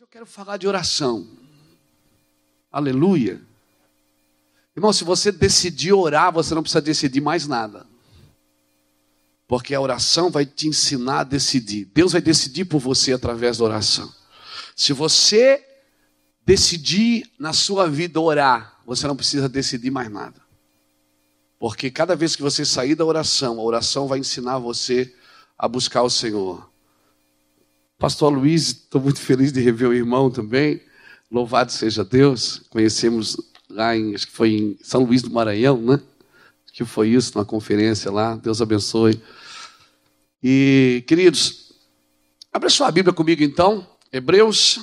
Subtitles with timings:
[0.00, 1.28] Hoje eu quero falar de oração.
[2.72, 3.38] Aleluia.
[4.74, 7.86] Irmão, se você decidir orar, você não precisa decidir mais nada.
[9.46, 11.84] Porque a oração vai te ensinar a decidir.
[11.92, 14.10] Deus vai decidir por você através da oração.
[14.74, 15.62] Se você
[16.46, 20.40] decidir na sua vida orar, você não precisa decidir mais nada.
[21.58, 25.14] Porque cada vez que você sair da oração, a oração vai ensinar você
[25.58, 26.69] a buscar o Senhor.
[28.00, 30.80] Pastor Luiz, estou muito feliz de rever o irmão também.
[31.30, 32.62] Louvado seja Deus.
[32.70, 33.36] Conhecemos
[33.68, 36.00] lá em, acho que foi em São Luís do Maranhão, né?
[36.64, 38.36] Acho que foi isso, numa conferência lá.
[38.36, 39.22] Deus abençoe.
[40.42, 41.74] E, queridos,
[42.50, 43.86] abra sua Bíblia comigo então.
[44.10, 44.80] Hebreus,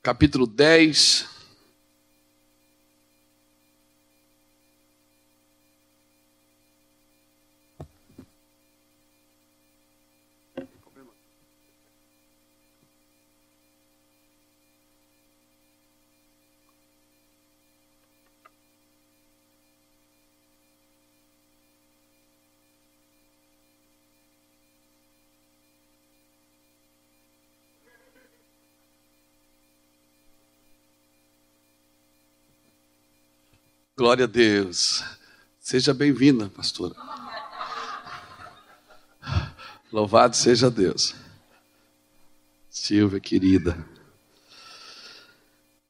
[0.00, 1.26] capítulo 10.
[33.98, 35.02] Glória a Deus.
[35.58, 36.94] Seja bem-vinda, pastora.
[39.90, 41.16] Louvado seja Deus.
[42.70, 43.76] Silvia, querida.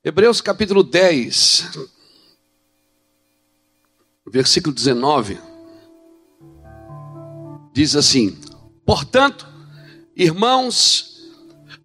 [0.03, 1.69] Hebreus capítulo 10,
[4.27, 5.39] versículo 19,
[7.75, 8.41] diz assim:
[8.87, 9.47] Portanto,
[10.17, 11.31] irmãos,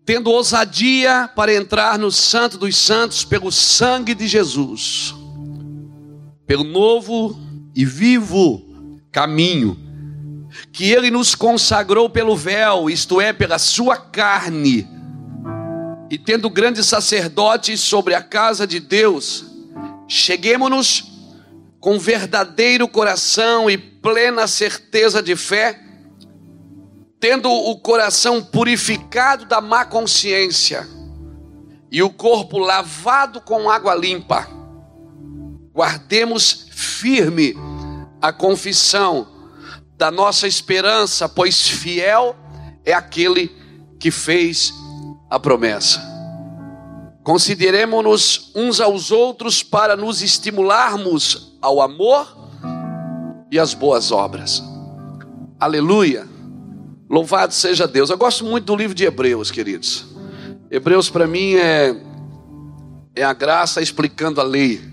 [0.05, 5.13] tendo ousadia para entrar no Santo dos Santos pelo sangue de Jesus,
[6.45, 7.39] pelo novo
[7.75, 8.63] e vivo
[9.11, 9.83] caminho
[10.71, 14.87] que ele nos consagrou pelo véu, isto é, pela sua carne,
[16.09, 19.45] e tendo grandes sacerdotes sobre a casa de Deus,
[20.07, 21.11] cheguemos-nos
[21.79, 25.79] com verdadeiro coração e plena certeza de fé,
[27.19, 30.87] tendo o coração purificado da má consciência
[31.91, 34.62] e o corpo lavado com água limpa
[35.73, 37.55] guardemos firme
[38.21, 39.27] a confissão
[39.97, 42.35] da nossa esperança, pois fiel
[42.85, 43.51] é aquele
[43.99, 44.73] que fez
[45.29, 46.01] a promessa.
[47.23, 52.37] Consideremos-nos uns aos outros para nos estimularmos ao amor
[53.49, 54.61] e às boas obras.
[55.59, 56.27] Aleluia.
[57.09, 58.09] Louvado seja Deus.
[58.09, 60.05] Eu gosto muito do livro de Hebreus, queridos.
[60.69, 61.95] Hebreus para mim é
[63.15, 64.92] é a graça explicando a lei.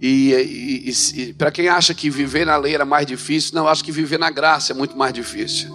[0.00, 3.84] E, e, e para quem acha que viver na lei era mais difícil, não, acho
[3.84, 5.70] que viver na graça é muito mais difícil.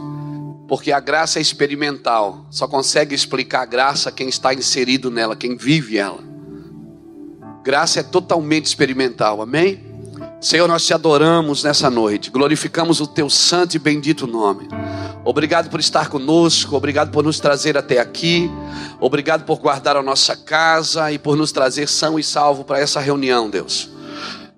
[0.68, 2.48] Porque a graça é experimental.
[2.50, 6.24] Só consegue explicar a graça quem está inserido nela, quem vive ela.
[7.64, 9.84] Graça é totalmente experimental, amém?
[10.42, 14.68] Senhor, nós te adoramos nessa noite, glorificamos o teu santo e bendito nome.
[15.24, 18.50] Obrigado por estar conosco, obrigado por nos trazer até aqui,
[19.00, 23.00] obrigado por guardar a nossa casa e por nos trazer são e salvo para essa
[23.00, 23.95] reunião, Deus.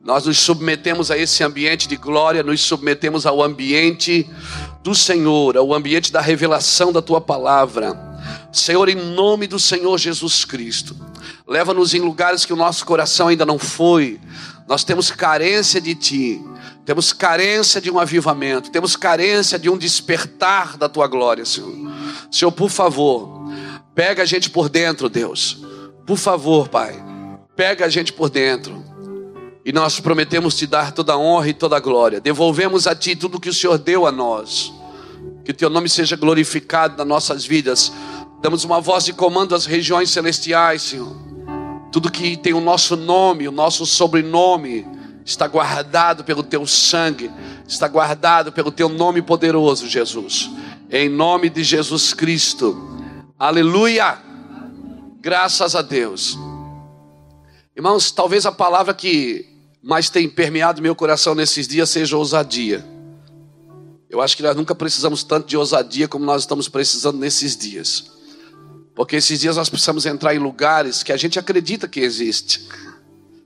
[0.07, 4.25] Nós nos submetemos a esse ambiente de glória, nos submetemos ao ambiente
[4.81, 7.93] do Senhor, ao ambiente da revelação da tua palavra.
[8.49, 10.95] Senhor, em nome do Senhor Jesus Cristo,
[11.45, 14.17] leva-nos em lugares que o nosso coração ainda não foi.
[14.65, 16.41] Nós temos carência de ti,
[16.85, 21.75] temos carência de um avivamento, temos carência de um despertar da tua glória, Senhor.
[22.31, 23.51] Senhor, por favor,
[23.93, 25.65] pega a gente por dentro, Deus.
[26.05, 26.95] Por favor, Pai,
[27.57, 28.86] pega a gente por dentro.
[29.67, 32.21] E nós prometemos te dar toda a honra e toda a glória.
[32.21, 34.71] Devolvemos a ti tudo que o Senhor deu a nós.
[35.43, 37.91] Que teu nome seja glorificado nas nossas vidas.
[38.41, 41.13] Damos uma voz de comando às regiões celestiais, Senhor.
[41.91, 44.87] Tudo que tem o nosso nome, o nosso sobrenome,
[45.25, 47.29] está guardado pelo teu sangue,
[47.67, 50.49] está guardado pelo teu nome poderoso, Jesus.
[50.89, 52.73] Em nome de Jesus Cristo.
[53.37, 54.17] Aleluia.
[55.19, 56.39] Graças a Deus.
[57.75, 59.56] Irmãos, talvez a palavra que
[59.87, 62.85] mas tem permeado meu coração nesses dias seja ousadia.
[64.09, 68.11] Eu acho que nós nunca precisamos tanto de ousadia como nós estamos precisando nesses dias.
[68.93, 72.67] Porque esses dias nós precisamos entrar em lugares que a gente acredita que existe.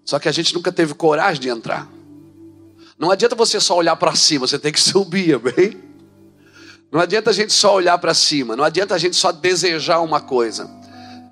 [0.04, 1.88] Só que a gente nunca teve coragem de entrar.
[2.98, 5.78] Não adianta você só olhar para cima, você tem que subir, bem?
[6.92, 10.20] Não adianta a gente só olhar para cima, não adianta a gente só desejar uma
[10.20, 10.68] coisa.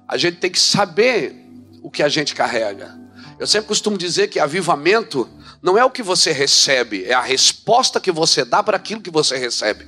[0.08, 1.36] A gente tem que saber
[1.82, 2.99] o que a gente carrega.
[3.40, 5.28] Eu sempre costumo dizer que avivamento
[5.62, 9.10] não é o que você recebe, é a resposta que você dá para aquilo que
[9.10, 9.88] você recebe.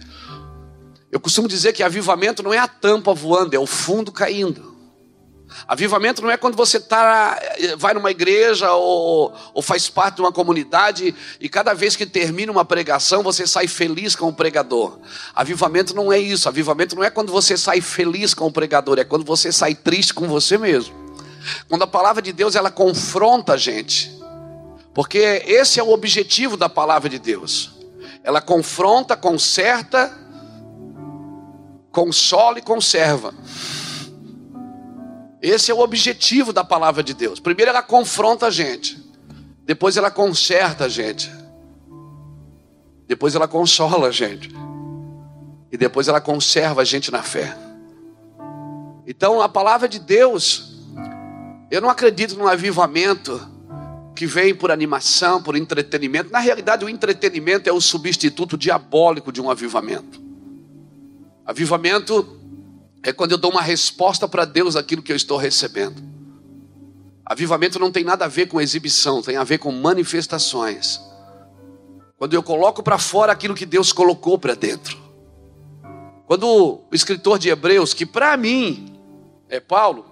[1.12, 4.71] Eu costumo dizer que avivamento não é a tampa voando, é o fundo caindo.
[5.68, 7.38] Avivamento não é quando você tá,
[7.77, 12.50] vai numa igreja ou, ou, faz parte de uma comunidade e cada vez que termina
[12.50, 14.97] uma pregação você sai feliz com o pregador.
[15.36, 16.47] Avivamento não é isso.
[16.47, 20.13] Avivamento não é quando você sai feliz com o pregador, é quando você sai triste
[20.13, 21.00] com você mesmo.
[21.67, 24.11] Quando a palavra de Deus ela confronta a gente,
[24.93, 27.71] porque esse é o objetivo da palavra de Deus.
[28.23, 30.11] Ela confronta, conserta,
[31.91, 33.33] consola e conserva.
[35.41, 37.39] Esse é o objetivo da palavra de Deus.
[37.39, 39.03] Primeiro ela confronta a gente,
[39.65, 41.31] depois ela conserta a gente,
[43.07, 44.51] depois ela consola a gente,
[45.71, 47.57] e depois ela conserva a gente na fé.
[49.07, 50.70] Então a palavra de Deus,
[51.71, 53.50] eu não acredito num avivamento
[54.13, 56.29] que vem por animação, por entretenimento.
[56.29, 60.21] Na realidade, o entretenimento é o substituto diabólico de um avivamento.
[61.45, 62.38] Avivamento
[63.01, 66.03] é quando eu dou uma resposta para Deus aquilo que eu estou recebendo.
[67.25, 71.00] Avivamento não tem nada a ver com exibição, tem a ver com manifestações.
[72.18, 74.97] Quando eu coloco para fora aquilo que Deus colocou para dentro.
[76.27, 78.94] Quando o escritor de Hebreus, que para mim
[79.47, 80.10] é Paulo,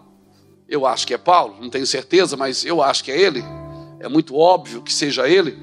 [0.70, 3.44] eu acho que é Paulo, não tenho certeza, mas eu acho que é ele,
[4.00, 5.58] é muito óbvio que seja ele.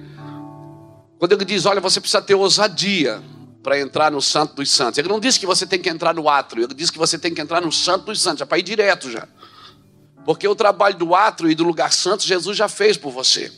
[1.19, 3.23] Quando ele diz: Olha, você precisa ter ousadia
[3.62, 4.99] para entrar no Santo dos Santos.
[4.99, 7.32] Ele não disse que você tem que entrar no átrio, ele disse que você tem
[7.32, 9.26] que entrar no Santo dos Santos, já para ir direto já.
[10.25, 13.53] Porque o trabalho do átrio e do lugar santo Jesus já fez por você.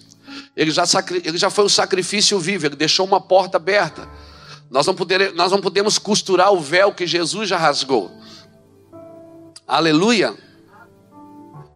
[0.55, 0.85] Ele já,
[1.25, 4.07] ele já foi o sacrifício vivo, ele deixou uma porta aberta.
[4.71, 8.11] Nós não, poder, nós não podemos costurar o véu que Jesus já rasgou.
[9.67, 10.35] Aleluia.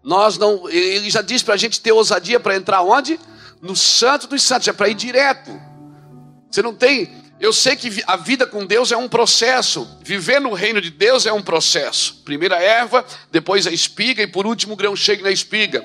[0.02, 3.18] Nós não, ele já disse para a gente ter ousadia para entrar onde?
[3.60, 5.50] No Santo dos Santos, é para ir direto.
[6.50, 9.98] Você não tem eu sei que a vida com Deus é um processo.
[10.04, 12.22] Viver no reino de Deus é um processo.
[12.24, 15.84] Primeiro a erva, depois a espiga e por último o grão chega na espiga.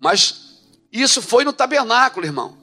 [0.00, 2.56] Mas isso foi no tabernáculo, irmão.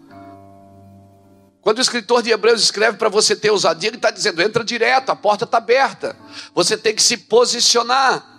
[1.62, 5.12] Quando o escritor de Hebreus escreve para você ter ousadia, ele está dizendo: entra direto,
[5.12, 6.16] a porta está aberta.
[6.56, 8.33] Você tem que se posicionar.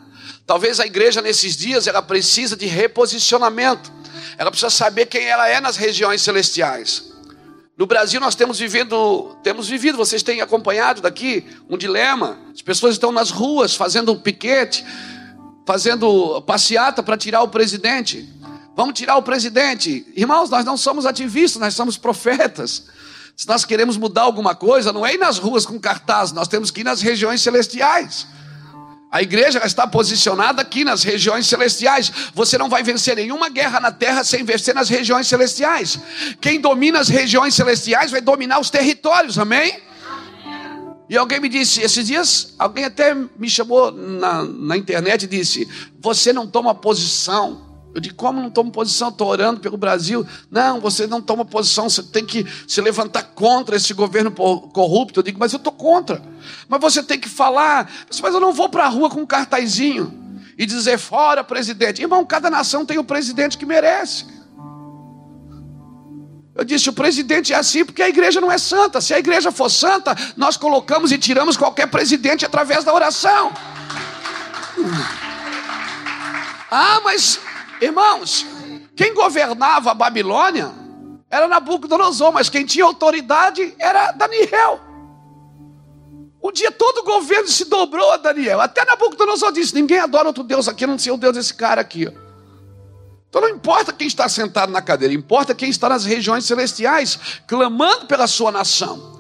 [0.47, 3.91] Talvez a igreja nesses dias ela precisa de reposicionamento.
[4.37, 7.13] Ela precisa saber quem ela é nas regiões celestiais.
[7.77, 12.39] No Brasil nós temos vivido, temos vivido, vocês têm acompanhado daqui um dilema.
[12.53, 14.85] As pessoas estão nas ruas fazendo piquete,
[15.67, 18.29] fazendo passeata para tirar o presidente.
[18.77, 20.07] Vamos tirar o presidente.
[20.15, 22.85] Irmãos, nós não somos ativistas, nós somos profetas.
[23.37, 26.71] Se nós queremos mudar alguma coisa, não é ir nas ruas com cartaz, nós temos
[26.71, 28.27] que ir nas regiões celestiais.
[29.15, 32.11] A igreja está posicionada aqui nas regiões celestiais.
[32.35, 36.01] Você não vai vencer nenhuma guerra na terra sem vencer nas regiões celestiais.
[36.41, 39.81] Quem domina as regiões celestiais vai dominar os territórios, amém?
[41.09, 45.69] E alguém me disse, esses dias, alguém até me chamou na, na internet e disse:
[46.01, 47.64] Você não toma posição.
[47.95, 49.09] Eu digo, como não tomo posição?
[49.09, 50.27] Estou orando pelo Brasil.
[50.51, 55.21] Não, você não toma posição, você tem que se levantar contra esse governo corrupto.
[55.21, 56.21] Eu digo, mas eu estou contra.
[56.69, 57.89] Mas você tem que falar.
[58.21, 60.13] Mas eu não vou para a rua com um cartazinho
[60.59, 62.03] e dizer fora presidente.
[62.03, 64.27] Irmão, cada nação tem o presidente que merece.
[66.53, 69.01] Eu disse, o presidente é assim porque a igreja não é santa.
[69.01, 73.53] Se a igreja for santa, nós colocamos e tiramos qualquer presidente através da oração.
[76.69, 77.39] Ah, mas
[77.81, 78.47] Irmãos,
[78.97, 80.73] quem governava a Babilônia
[81.31, 84.81] era Nabucodonosor, mas quem tinha autoridade era Daniel.
[86.43, 88.61] Um dia todo o governo se dobrou a Daniel.
[88.61, 92.07] Até Nabucodonosor disse: Ninguém adora outro Deus aqui, não sei o Deus desse cara aqui.
[93.29, 98.07] Então não importa quem está sentado na cadeira, importa quem está nas regiões celestiais, clamando
[98.07, 99.13] pela sua nação.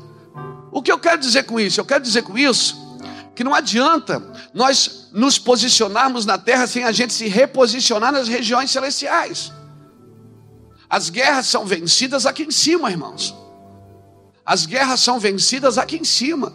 [0.71, 1.81] O que eu quero dizer com isso?
[1.81, 2.85] Eu quero dizer com isso
[3.35, 4.23] que não adianta
[4.55, 9.53] nós nos posicionarmos na terra sem a gente se reposicionar nas regiões celestiais.
[10.89, 13.35] As guerras são vencidas aqui em cima, irmãos.
[14.47, 16.53] As guerras são vencidas aqui em cima.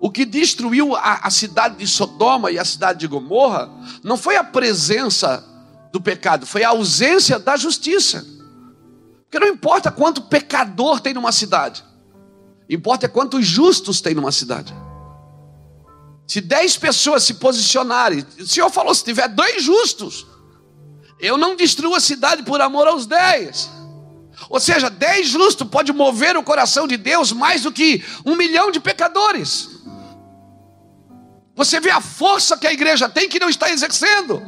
[0.00, 3.70] O que destruiu a, a cidade de Sodoma e a cidade de Gomorra
[4.02, 5.44] não foi a presença
[5.90, 8.24] do pecado, foi a ausência da justiça.
[9.24, 11.82] Porque não importa quanto pecador tem numa cidade,
[12.68, 14.74] Importa é quantos justos tem numa cidade.
[16.26, 20.26] Se dez pessoas se posicionarem, o Senhor falou: se tiver dois justos,
[21.20, 23.70] eu não destruo a cidade por amor aos dez.
[24.48, 28.70] Ou seja, dez justos pode mover o coração de Deus mais do que um milhão
[28.70, 29.70] de pecadores.
[31.54, 34.42] Você vê a força que a igreja tem que não está exercendo.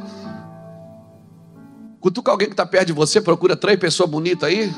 [2.01, 4.71] Cutuca alguém que está perto de você, procura três pessoas bonitas aí.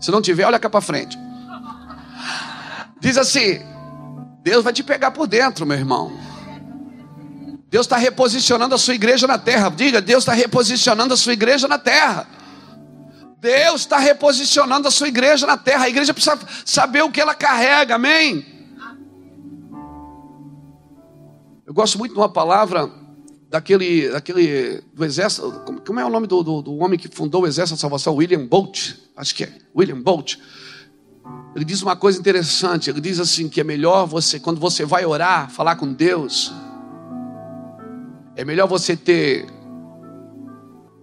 [0.00, 1.16] Se não tiver, olha cá para frente.
[3.00, 3.60] Diz assim:
[4.44, 6.12] Deus vai te pegar por dentro, meu irmão.
[7.70, 9.70] Deus está reposicionando a sua igreja na terra.
[9.70, 12.28] Diga, Deus está reposicionando a sua igreja na terra.
[13.40, 15.86] Deus está reposicionando a sua igreja na terra.
[15.86, 18.44] A igreja precisa saber o que ela carrega, amém?
[21.66, 22.90] Eu gosto muito de uma palavra
[23.48, 25.50] daquele, daquele do exército.
[25.86, 28.14] Como é o nome do, do, do homem que fundou o exército da salvação?
[28.14, 29.58] William Bolt, acho que é.
[29.74, 30.36] William Bolt.
[31.54, 32.90] Ele diz uma coisa interessante.
[32.90, 36.52] Ele diz assim que é melhor você, quando você vai orar, falar com Deus,
[38.36, 39.46] é melhor você ter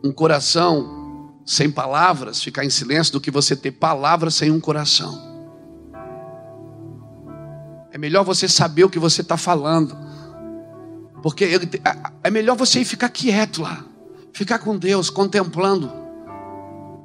[0.04, 5.32] um coração sem palavras, ficar em silêncio, do que você ter palavras sem um coração.
[7.92, 9.98] É melhor você saber o que você está falando,
[11.22, 11.70] porque ele,
[12.24, 13.84] é melhor você ir ficar quieto lá,
[14.34, 15.92] ficar com Deus, contemplando.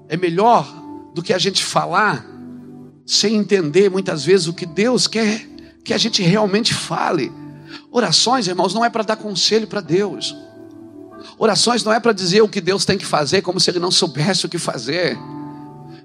[0.08, 0.66] É melhor
[1.14, 2.24] do que a gente falar
[3.06, 5.48] sem entender muitas vezes o que Deus quer
[5.84, 7.32] que a gente realmente fale.
[7.92, 10.36] Orações, irmãos, não é para dar conselho para Deus.
[11.38, 13.90] Orações não é para dizer o que Deus tem que fazer, como se ele não
[13.90, 15.16] soubesse o que fazer.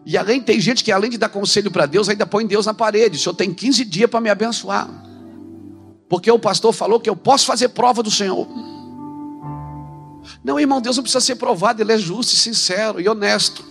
[0.06, 2.74] E além, tem gente que além de dar conselho para Deus, ainda põe Deus na
[2.74, 3.18] parede.
[3.18, 4.88] O senhor tem 15 dias para me abençoar.
[6.08, 8.48] Porque o pastor falou que eu posso fazer prova do Senhor.
[10.44, 13.64] Não, irmão, Deus não precisa ser provado, Ele é justo sincero e honesto.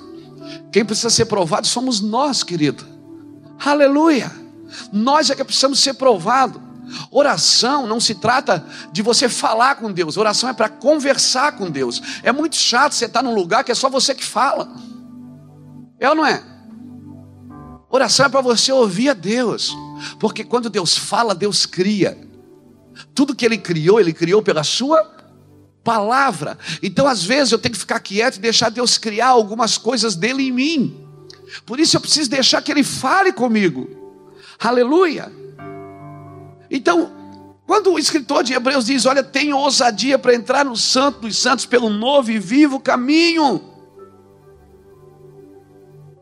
[0.73, 2.90] Quem precisa ser provado somos nós, querido.
[3.65, 4.33] Aleluia.
[4.93, 6.61] Nós é que precisamos ser provados.
[7.11, 12.03] Oração não se trata de você falar com Deus, oração é para conversar com Deus.
[12.23, 14.69] É muito chato você estar num lugar que é só você que fala.
[16.01, 16.43] É ou não é?
[17.89, 19.77] Oração é para você ouvir a Deus,
[20.19, 22.19] porque quando Deus fala, Deus cria.
[23.15, 25.05] Tudo que Ele criou, Ele criou pela Sua
[25.83, 26.59] palavra.
[26.83, 30.45] Então, às vezes, eu tenho que ficar quieto e deixar Deus criar algumas coisas dele
[30.45, 31.10] em mim.
[31.65, 33.89] Por isso, eu preciso deixar que Ele fale comigo.
[34.59, 35.33] Aleluia.
[36.71, 37.11] Então,
[37.67, 41.67] quando o escritor de Hebreus diz: Olha, tenho ousadia para entrar no Santo dos Santos
[41.67, 43.63] pelo novo e vivo caminho.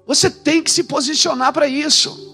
[0.06, 2.28] Você tem que se posicionar para isso.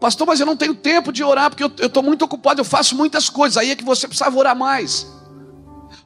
[0.00, 2.94] Pastor, mas eu não tenho tempo de orar porque eu estou muito ocupado, eu faço
[2.94, 3.56] muitas coisas.
[3.56, 5.06] Aí é que você precisava orar mais.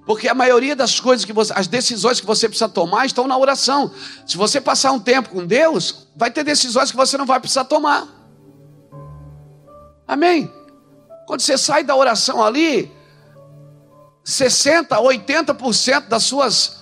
[0.09, 3.37] Porque a maioria das coisas que você, as decisões que você precisa tomar estão na
[3.37, 3.93] oração.
[4.27, 7.67] Se você passar um tempo com Deus, vai ter decisões que você não vai precisar
[7.67, 8.09] tomar.
[10.07, 10.51] Amém?
[11.27, 12.91] Quando você sai da oração ali,
[14.25, 16.79] 60%, 80% das suas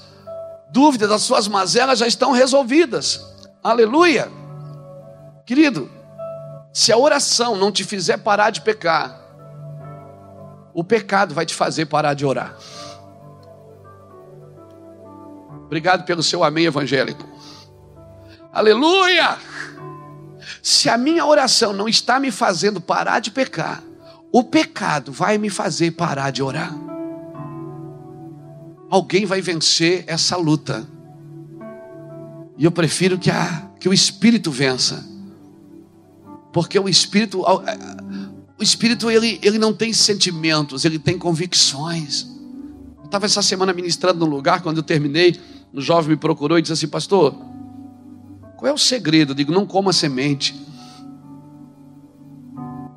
[0.71, 3.21] dúvidas, das suas mazelas já estão resolvidas.
[3.61, 4.31] Aleluia.
[5.45, 5.91] Querido,
[6.73, 9.21] se a oração não te fizer parar de pecar,
[10.73, 12.55] o pecado vai te fazer parar de orar.
[15.67, 17.25] Obrigado pelo seu amém evangélico.
[18.53, 19.37] Aleluia!
[20.63, 23.83] Se a minha oração não está me fazendo parar de pecar,
[24.33, 26.75] o pecado vai me fazer parar de orar.
[28.89, 30.87] Alguém vai vencer essa luta.
[32.57, 35.05] E eu prefiro que, a, que o Espírito vença.
[36.53, 42.27] Porque o Espírito, o Espírito ele, ele não tem sentimentos, ele tem convicções.
[42.99, 45.39] Eu estava essa semana ministrando num lugar, quando eu terminei,
[45.77, 47.35] um jovem me procurou e disse assim, pastor,
[48.57, 49.33] qual é o segredo?
[49.33, 50.59] Eu digo, não coma semente.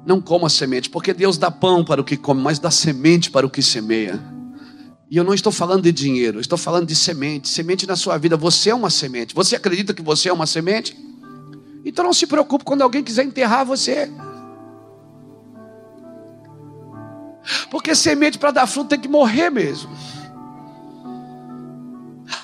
[0.06, 3.46] Não coma semente, porque Deus dá pão para o que come, mas dá semente para
[3.46, 4.18] o que semeia.
[5.12, 7.50] E eu não estou falando de dinheiro, estou falando de semente.
[7.50, 8.38] Semente na sua vida.
[8.38, 9.36] Você é uma semente.
[9.36, 10.98] Você acredita que você é uma semente?
[11.84, 14.10] Então não se preocupe quando alguém quiser enterrar você.
[17.70, 19.90] Porque semente para dar fruto tem que morrer mesmo.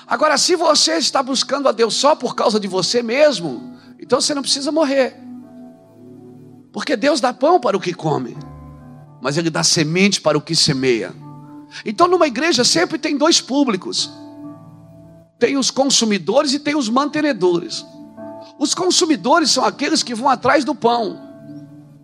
[0.06, 4.34] Agora, se você está buscando a Deus só por causa de você mesmo, então você
[4.34, 5.16] não precisa morrer.
[6.72, 8.36] Porque Deus dá pão para o que come,
[9.20, 11.12] mas Ele dá semente para o que semeia.
[11.84, 14.10] Então, numa igreja sempre tem dois públicos:
[15.38, 17.84] tem os consumidores e tem os mantenedores.
[18.58, 21.20] Os consumidores são aqueles que vão atrás do pão,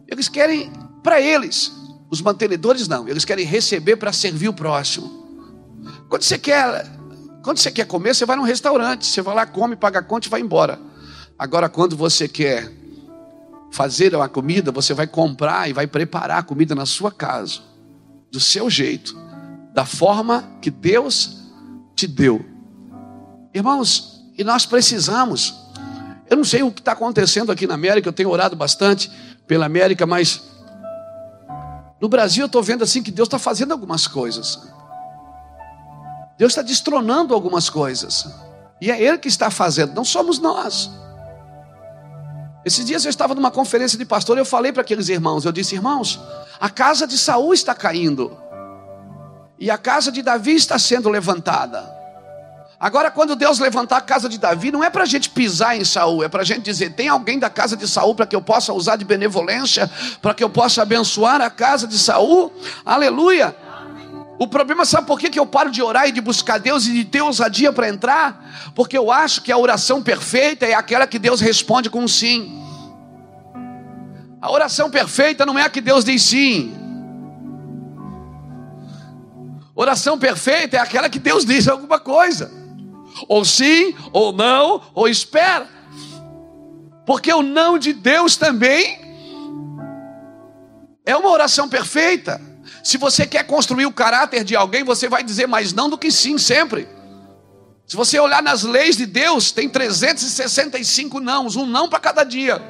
[0.08, 1.72] eles querem para eles.
[2.10, 5.22] Os mantenedores não, eles querem receber para servir o próximo.
[6.08, 6.86] Quando você quer
[7.42, 10.28] quando você quer comer, você vai num restaurante, você vai lá, come, paga a conta
[10.28, 10.78] e vai embora.
[11.38, 12.70] Agora, quando você quer
[13.72, 17.60] fazer uma comida, você vai comprar e vai preparar a comida na sua casa,
[18.30, 19.18] do seu jeito,
[19.74, 21.42] da forma que Deus
[21.96, 22.44] te deu.
[23.52, 25.54] Irmãos, e nós precisamos.
[26.30, 29.10] Eu não sei o que está acontecendo aqui na América, eu tenho orado bastante
[29.46, 30.42] pela América, mas
[32.00, 34.60] no Brasil eu estou vendo assim que Deus está fazendo algumas coisas.
[36.42, 38.26] Deus está destronando algumas coisas.
[38.80, 40.90] E é Ele que está fazendo, não somos nós.
[42.64, 45.52] Esses dias eu estava numa conferência de pastor e eu falei para aqueles irmãos, eu
[45.52, 46.18] disse, irmãos,
[46.58, 48.36] a casa de Saul está caindo.
[49.56, 51.88] E a casa de Davi está sendo levantada.
[52.80, 55.84] Agora, quando Deus levantar a casa de Davi, não é para a gente pisar em
[55.84, 58.42] Saul, é para a gente dizer: tem alguém da casa de Saul para que eu
[58.42, 59.88] possa usar de benevolência,
[60.20, 62.52] para que eu possa abençoar a casa de Saul?
[62.84, 63.54] Aleluia!
[64.42, 66.92] O problema, sabe por que, que eu paro de orar e de buscar Deus e
[66.92, 68.72] de ter ousadia para entrar?
[68.74, 72.60] Porque eu acho que a oração perfeita é aquela que Deus responde com sim.
[74.40, 76.74] A oração perfeita não é a que Deus diz sim.
[79.76, 82.50] Oração perfeita é aquela que Deus diz alguma coisa.
[83.28, 85.68] Ou sim, ou não, ou espera.
[87.06, 88.98] Porque o não de Deus também
[91.06, 92.40] é uma oração perfeita.
[92.82, 96.10] Se você quer construir o caráter de alguém, você vai dizer mais não do que
[96.10, 96.88] sim sempre.
[97.86, 102.60] Se você olhar nas leis de Deus, tem 365 nãos, um não para cada dia.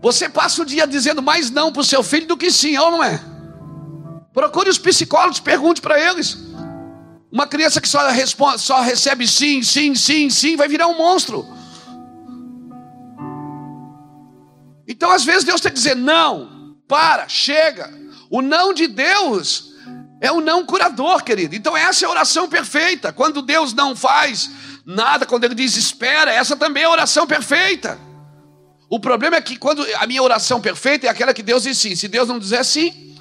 [0.00, 2.90] Você passa o dia dizendo mais não para o seu filho do que sim, ou
[2.90, 3.20] não é?
[4.32, 6.38] Procure os psicólogos, pergunte para eles.
[7.30, 11.46] Uma criança que só, responde, só recebe sim, sim, sim, sim, vai virar um monstro.
[14.86, 18.01] Então, às vezes, Deus tem que dizer: não, para, chega.
[18.32, 19.74] O não de Deus
[20.18, 21.54] é o não curador, querido.
[21.54, 23.12] Então essa é a oração perfeita.
[23.12, 24.50] Quando Deus não faz
[24.86, 27.98] nada, quando Ele diz espera, essa também é a oração perfeita.
[28.88, 31.94] O problema é que quando a minha oração perfeita é aquela que Deus diz sim.
[31.94, 33.14] Se Deus não disser sim,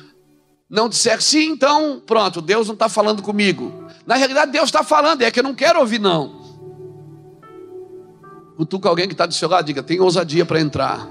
[0.69, 3.85] não disser sim, então pronto, Deus não está falando comigo.
[4.05, 6.39] Na realidade, Deus está falando, é que eu não quero ouvir não.
[8.55, 11.05] Cutuca alguém que está do seu lado, diga, tem ousadia para entrar.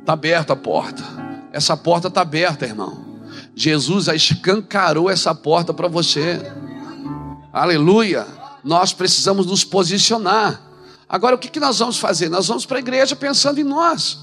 [0.00, 1.23] Está aberta a porta.
[1.54, 3.04] Essa porta está aberta, irmão.
[3.54, 6.42] Jesus escancarou essa porta para você.
[7.52, 8.26] Aleluia.
[8.64, 10.60] Nós precisamos nos posicionar.
[11.08, 12.28] Agora, o que, que nós vamos fazer?
[12.28, 14.18] Nós vamos para a igreja pensando em nós.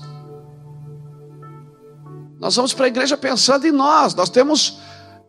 [2.37, 4.13] Nós vamos para a igreja pensando em nós.
[4.13, 4.79] Nós temos,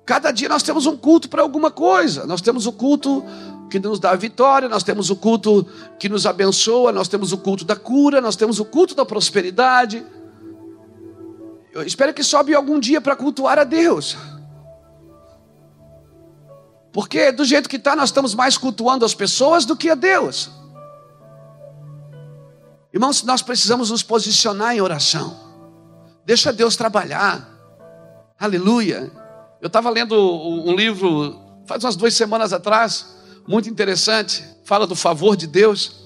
[0.04, 2.26] cada dia nós temos um culto para alguma coisa.
[2.26, 3.24] Nós temos o culto
[3.70, 5.64] que nos dá a vitória, nós temos o culto
[6.00, 10.04] que nos abençoa, nós temos o culto da cura, nós temos o culto da prosperidade.
[11.72, 14.16] Eu espero que sobe algum dia para cultuar a Deus.
[16.92, 20.50] Porque do jeito que está, nós estamos mais cultuando as pessoas do que a Deus.
[22.92, 25.34] Irmãos, nós precisamos nos posicionar em oração.
[26.26, 27.48] Deixa Deus trabalhar.
[28.38, 29.10] Aleluia.
[29.60, 34.44] Eu estava lendo um livro faz umas duas semanas atrás, muito interessante.
[34.64, 36.02] Fala do favor de Deus.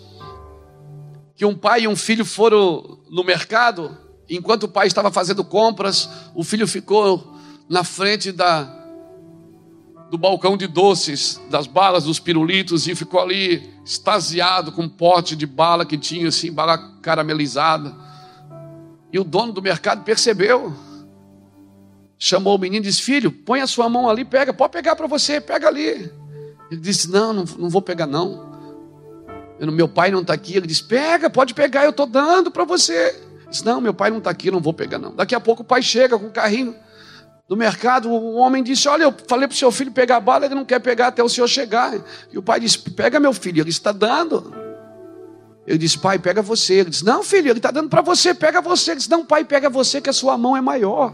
[1.35, 6.09] Que um pai e um filho foram no mercado Enquanto o pai estava fazendo compras,
[6.35, 7.35] o filho ficou
[7.69, 8.63] na frente da,
[10.11, 15.37] do balcão de doces, das balas, dos pirulitos, e ficou ali extasiado com um pote
[15.37, 17.95] de bala que tinha, assim, bala caramelizada.
[19.13, 20.75] E o dono do mercado percebeu,
[22.19, 25.07] chamou o menino e disse: Filho, põe a sua mão ali, pega, pode pegar para
[25.07, 26.11] você, pega ali.
[26.71, 28.47] Ele disse: Não, não, não vou pegar, não.
[29.59, 30.57] Eu, meu pai não está aqui.
[30.57, 33.26] Ele disse: Pega, pode pegar, eu estou dando para você.
[33.49, 35.15] Disse, não, meu pai não está aqui, não vou pegar não.
[35.15, 36.75] Daqui a pouco o pai chega com o carrinho
[37.49, 40.55] do mercado, o homem disse, olha, eu falei para o seu filho pegar bala, ele
[40.55, 41.95] não quer pegar até o senhor chegar.
[42.33, 44.53] E o pai disse, pega meu filho, ele está dando.
[45.67, 46.75] Ele disse, pai, pega você.
[46.75, 48.93] Ele disse, não, filho, ele está dando para você, pega você.
[48.93, 51.13] Ele disse, não, pai, pega você, que a sua mão é maior.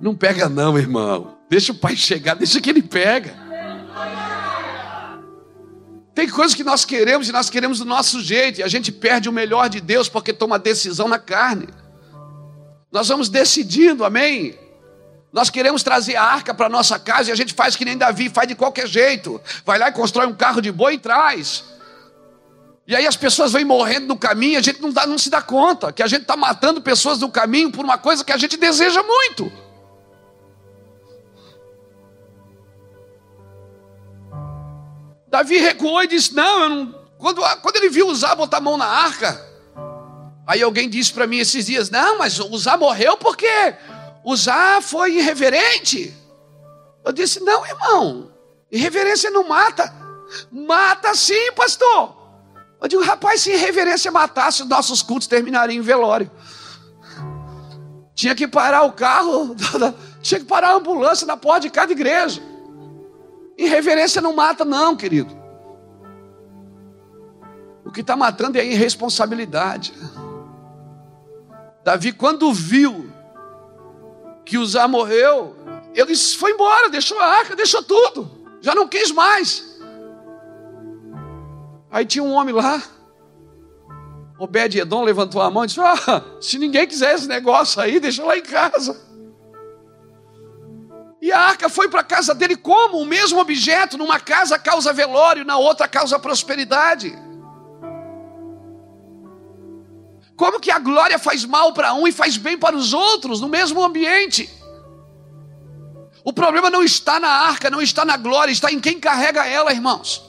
[0.00, 1.33] Não pega não, irmão.
[1.48, 3.34] Deixa o pai chegar, deixa que ele pega.
[6.14, 9.28] Tem coisas que nós queremos e nós queremos do nosso jeito, e a gente perde
[9.28, 11.68] o melhor de Deus porque toma decisão na carne.
[12.92, 14.56] Nós vamos decidindo, amém?
[15.32, 18.30] Nós queremos trazer a arca para nossa casa e a gente faz que nem Davi,
[18.30, 19.40] faz de qualquer jeito.
[19.66, 21.64] Vai lá e constrói um carro de boi e traz.
[22.86, 25.42] E aí as pessoas vêm morrendo no caminho a gente não, dá, não se dá
[25.42, 28.56] conta que a gente está matando pessoas no caminho por uma coisa que a gente
[28.56, 29.50] deseja muito.
[35.34, 37.04] Davi recuou e disse: Não, não...
[37.18, 39.44] Quando, quando ele viu Uzá botar a mão na arca,
[40.46, 43.48] aí alguém disse para mim esses dias: Não, mas Uzá morreu porque
[44.24, 46.14] Uzá foi irreverente.
[47.04, 48.30] Eu disse: Não, irmão,
[48.70, 49.92] irreverência não mata.
[50.52, 52.16] Mata sim, pastor.
[52.80, 56.30] Eu digo: Rapaz, se irreverência matasse, os nossos cultos terminariam em velório.
[58.14, 59.56] Tinha que parar o carro,
[60.22, 62.40] tinha que parar a ambulância na porta de cada igreja.
[63.56, 65.36] Irreverência não mata, não, querido.
[67.84, 69.92] O que está matando é a irresponsabilidade.
[71.84, 73.10] Davi, quando viu
[74.44, 75.56] que Uzá morreu,
[75.94, 79.78] ele foi embora, deixou a arca, deixou tudo, já não quis mais.
[81.90, 82.82] Aí tinha um homem lá,
[84.38, 88.24] Obed Edom levantou a mão e disse: ah, se ninguém quiser esse negócio aí, deixa
[88.24, 89.13] lá em casa.
[91.24, 92.98] E a arca foi para a casa dele como?
[92.98, 97.18] O mesmo objeto, numa casa causa velório, na outra causa prosperidade.
[100.36, 103.48] Como que a glória faz mal para um e faz bem para os outros no
[103.48, 104.50] mesmo ambiente?
[106.22, 109.72] O problema não está na arca, não está na glória, está em quem carrega ela,
[109.72, 110.22] irmãos.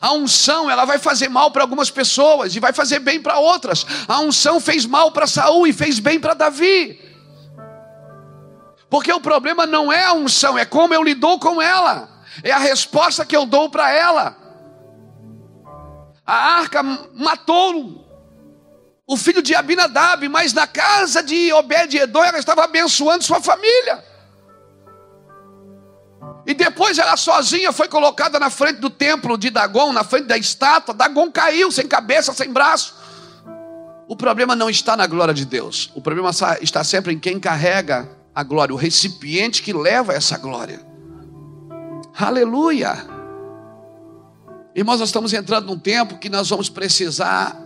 [0.00, 3.86] A unção, ela vai fazer mal para algumas pessoas e vai fazer bem para outras.
[4.08, 7.09] A unção fez mal para Saul e fez bem para Davi.
[8.90, 12.10] Porque o problema não é a unção, é como eu lido com ela.
[12.42, 14.36] É a resposta que eu dou para ela.
[16.26, 18.06] A arca matou
[19.06, 24.04] o filho de Abinadab, mas na casa de Obed-edom ela estava abençoando sua família.
[26.46, 30.36] E depois ela sozinha foi colocada na frente do templo de Dagon, na frente da
[30.36, 30.94] estátua.
[30.94, 32.96] Dagon caiu, sem cabeça, sem braço.
[34.08, 35.90] O problema não está na glória de Deus.
[35.94, 40.80] O problema está sempre em quem carrega a glória, o recipiente que leva essa glória.
[42.18, 43.06] Aleluia.
[44.74, 47.56] Irmãos, nós estamos entrando num tempo que nós vamos precisar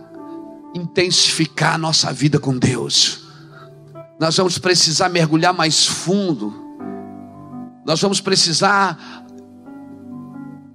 [0.75, 3.21] intensificar a nossa vida com Deus.
[4.19, 6.53] Nós vamos precisar mergulhar mais fundo.
[7.85, 9.25] Nós vamos precisar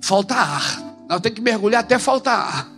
[0.00, 0.94] faltar ar.
[1.08, 2.68] Nós temos que mergulhar até faltar ar.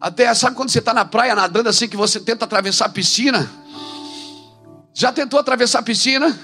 [0.00, 3.50] Até, sabe quando você está na praia nadando assim que você tenta atravessar a piscina?
[4.92, 6.36] Já tentou atravessar a piscina?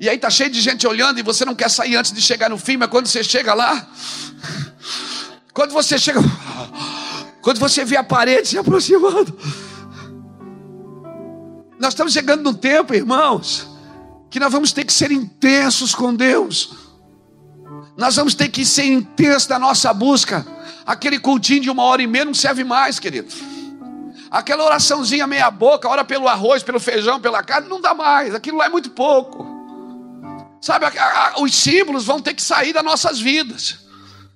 [0.00, 2.48] E aí tá cheio de gente olhando e você não quer sair antes de chegar
[2.48, 3.88] no fim, mas quando você chega lá,
[5.52, 6.20] quando você chega,
[7.42, 9.36] quando você vê a parede se aproximando.
[11.80, 13.68] Nós estamos chegando num tempo, irmãos,
[14.30, 16.76] que nós vamos ter que ser intensos com Deus.
[17.96, 20.46] Nós vamos ter que ser intensos na nossa busca.
[20.86, 23.32] Aquele cultinho de uma hora e meia não serve mais, querido.
[24.30, 28.34] Aquela oraçãozinha meia boca, ora pelo arroz, pelo feijão, pela carne, não dá mais.
[28.34, 29.46] Aquilo lá é muito pouco.
[30.60, 30.86] Sabe,
[31.38, 33.86] os símbolos vão ter que sair das nossas vidas.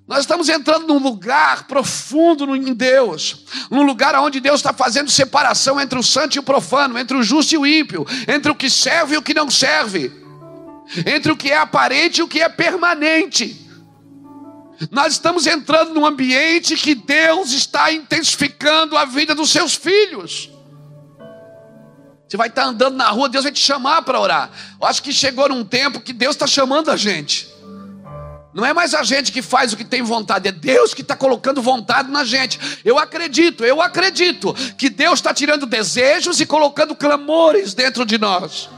[0.06, 5.80] Nós estamos entrando num lugar profundo em Deus, num lugar onde Deus está fazendo separação
[5.80, 8.68] entre o santo e o profano, entre o justo e o ímpio, entre o que
[8.68, 10.12] serve e o que não serve,
[11.06, 13.58] entre o que é aparente e o que é permanente.
[14.90, 20.50] Nós estamos entrando num ambiente que Deus está intensificando a vida dos seus filhos.
[22.28, 24.50] Você vai estar andando na rua, Deus vai te chamar para orar.
[24.80, 27.52] Eu acho que chegou num tempo que Deus está chamando a gente.
[28.54, 31.16] Não é mais a gente que faz o que tem vontade, é Deus que está
[31.16, 32.58] colocando vontade na gente.
[32.84, 38.68] Eu acredito, eu acredito que Deus está tirando desejos e colocando clamores dentro de nós.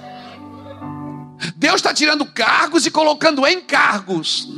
[1.57, 4.49] Deus está tirando cargos e colocando encargos.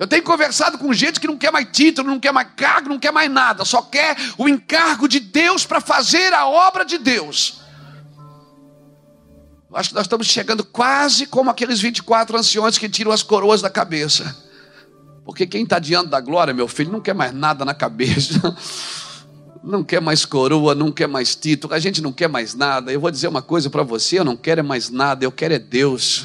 [0.00, 2.98] Eu tenho conversado com gente que não quer mais título, não quer mais cargo, não
[2.98, 7.60] quer mais nada, só quer o encargo de Deus para fazer a obra de Deus.
[9.74, 13.68] Acho que nós estamos chegando quase como aqueles 24 anciões que tiram as coroas da
[13.68, 14.34] cabeça.
[15.22, 18.40] Porque quem está diante da glória, meu filho, não quer mais nada na cabeça.
[19.62, 22.90] Não quer mais coroa, não quer mais título, a gente não quer mais nada.
[22.90, 25.52] Eu vou dizer uma coisa para você: eu não quero é mais nada, eu quero
[25.52, 26.24] é Deus.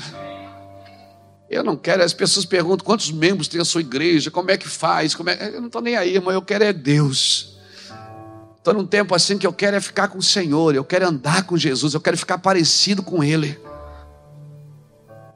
[1.50, 4.68] Eu não quero, as pessoas perguntam quantos membros tem a sua igreja, como é que
[4.68, 5.56] faz, como é...
[5.56, 7.56] eu não estou nem aí, irmão, eu quero é Deus.
[8.58, 11.44] Estou num tempo assim que eu quero é ficar com o Senhor, eu quero andar
[11.44, 13.60] com Jesus, eu quero ficar parecido com Ele.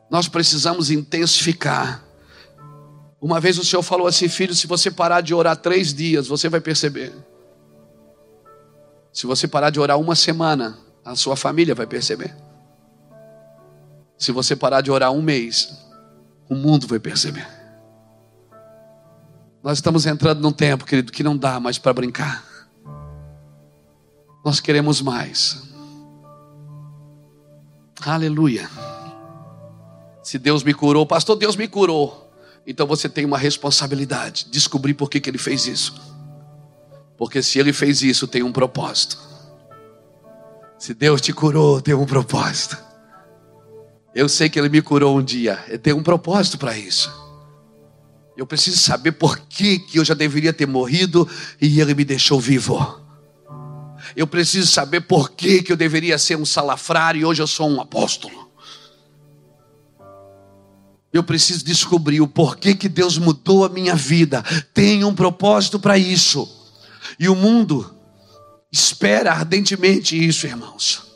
[0.09, 2.03] Nós precisamos intensificar.
[3.21, 6.49] Uma vez o Senhor falou assim, filho, se você parar de orar três dias, você
[6.49, 7.13] vai perceber.
[9.13, 12.35] Se você parar de orar uma semana, a sua família vai perceber.
[14.17, 15.88] Se você parar de orar um mês,
[16.49, 17.47] o mundo vai perceber.
[19.61, 22.43] Nós estamos entrando num tempo, querido, que não dá mais para brincar.
[24.43, 25.61] Nós queremos mais.
[28.01, 28.69] Aleluia.
[30.23, 32.31] Se Deus me curou, pastor, Deus me curou.
[32.65, 35.95] Então você tem uma responsabilidade, descobrir por que, que ele fez isso.
[37.17, 39.19] Porque se ele fez isso, tem um propósito.
[40.77, 42.88] Se Deus te curou, tem um propósito.
[44.13, 47.11] Eu sei que ele me curou um dia, ele tem um propósito para isso.
[48.35, 51.27] Eu preciso saber por que, que eu já deveria ter morrido
[51.61, 52.99] e ele me deixou vivo.
[54.15, 57.69] Eu preciso saber por que, que eu deveria ser um salafrário e hoje eu sou
[57.69, 58.49] um apóstolo.
[61.11, 64.43] Eu preciso descobrir o porquê que Deus mudou a minha vida.
[64.73, 66.47] Tem um propósito para isso.
[67.19, 67.93] E o mundo
[68.71, 71.08] espera ardentemente isso, irmãos.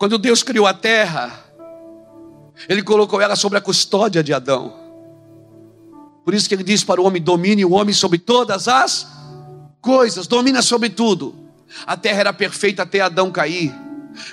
[0.00, 1.44] Quando Deus criou a terra,
[2.66, 4.72] Ele colocou ela sobre a custódia de Adão.
[6.24, 9.06] Por isso que Ele diz para o homem: domine o homem sobre todas as
[9.78, 11.34] coisas, domina sobre tudo.
[11.86, 13.74] A terra era perfeita até Adão cair.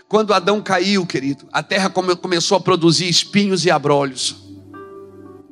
[0.07, 4.37] Quando Adão caiu, querido, a terra começou a produzir espinhos e abrolhos.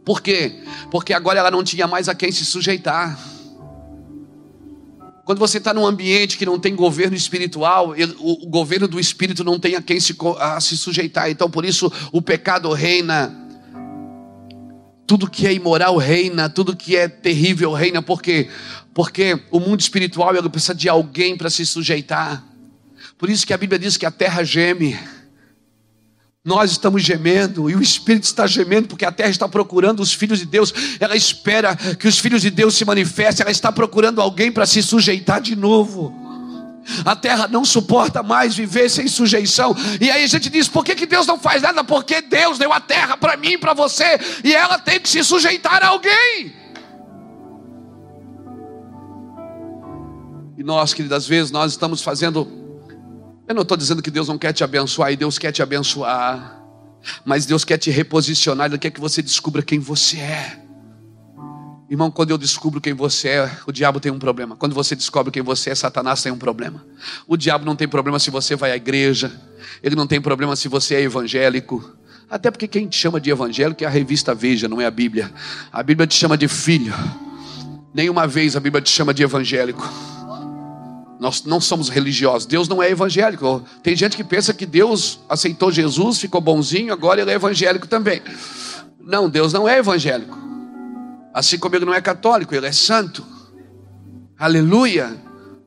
[0.06, 0.64] Por quê?
[0.90, 3.20] Porque agora ela não tinha mais a quem se sujeitar.
[5.26, 9.60] Quando você está num ambiente que não tem governo espiritual, o, governo do espírito não
[9.60, 11.32] tem a quem se, a se sujeitar.
[11.32, 13.36] Então, por isso, o pecado reina.
[15.08, 18.50] Tudo que é imoral reina, tudo que é terrível reina, porque
[18.94, 22.42] porque o mundo espiritual ele precisa de alguém para se sujeitar.
[23.18, 24.98] Por isso que a Bíblia diz que a terra geme.
[26.46, 30.38] Nós estamos gemendo e o Espírito está gemendo porque a terra está procurando os filhos
[30.38, 30.72] de Deus.
[31.00, 33.44] Ela espera que os filhos de Deus se manifestem.
[33.44, 36.14] Ela está procurando alguém para se sujeitar de novo.
[37.04, 39.76] A terra não suporta mais viver sem sujeição.
[40.00, 41.84] E aí a gente diz: por que, que Deus não faz nada?
[41.84, 44.20] Porque Deus deu a terra para mim e para você.
[44.44, 46.54] E ela tem que se sujeitar a alguém.
[50.56, 52.65] E nós, queridas, às vezes nós estamos fazendo
[53.48, 56.62] eu não estou dizendo que Deus não quer te abençoar e Deus quer te abençoar,
[57.24, 60.66] mas Deus quer te reposicionar, Ele quer que você descubra quem você é.
[61.88, 64.56] Irmão, quando eu descubro quem você é, o diabo tem um problema.
[64.56, 66.84] Quando você descobre quem você é, Satanás tem um problema.
[67.28, 69.32] O diabo não tem problema se você vai à igreja,
[69.84, 71.96] ele não tem problema se você é evangélico.
[72.28, 75.32] Até porque quem te chama de evangélico é a revista Veja, não é a Bíblia.
[75.72, 76.94] A Bíblia te chama de filho.
[77.94, 79.88] Nenhuma vez a Bíblia te chama de evangélico.
[81.20, 82.46] Nós não somos religiosos.
[82.46, 83.64] Deus não é evangélico.
[83.82, 88.22] Tem gente que pensa que Deus aceitou Jesus, ficou bonzinho, agora ele é evangélico também.
[89.00, 90.38] Não, Deus não é evangélico.
[91.34, 93.26] Assim como ele não é católico, ele é santo.
[94.38, 95.16] Aleluia.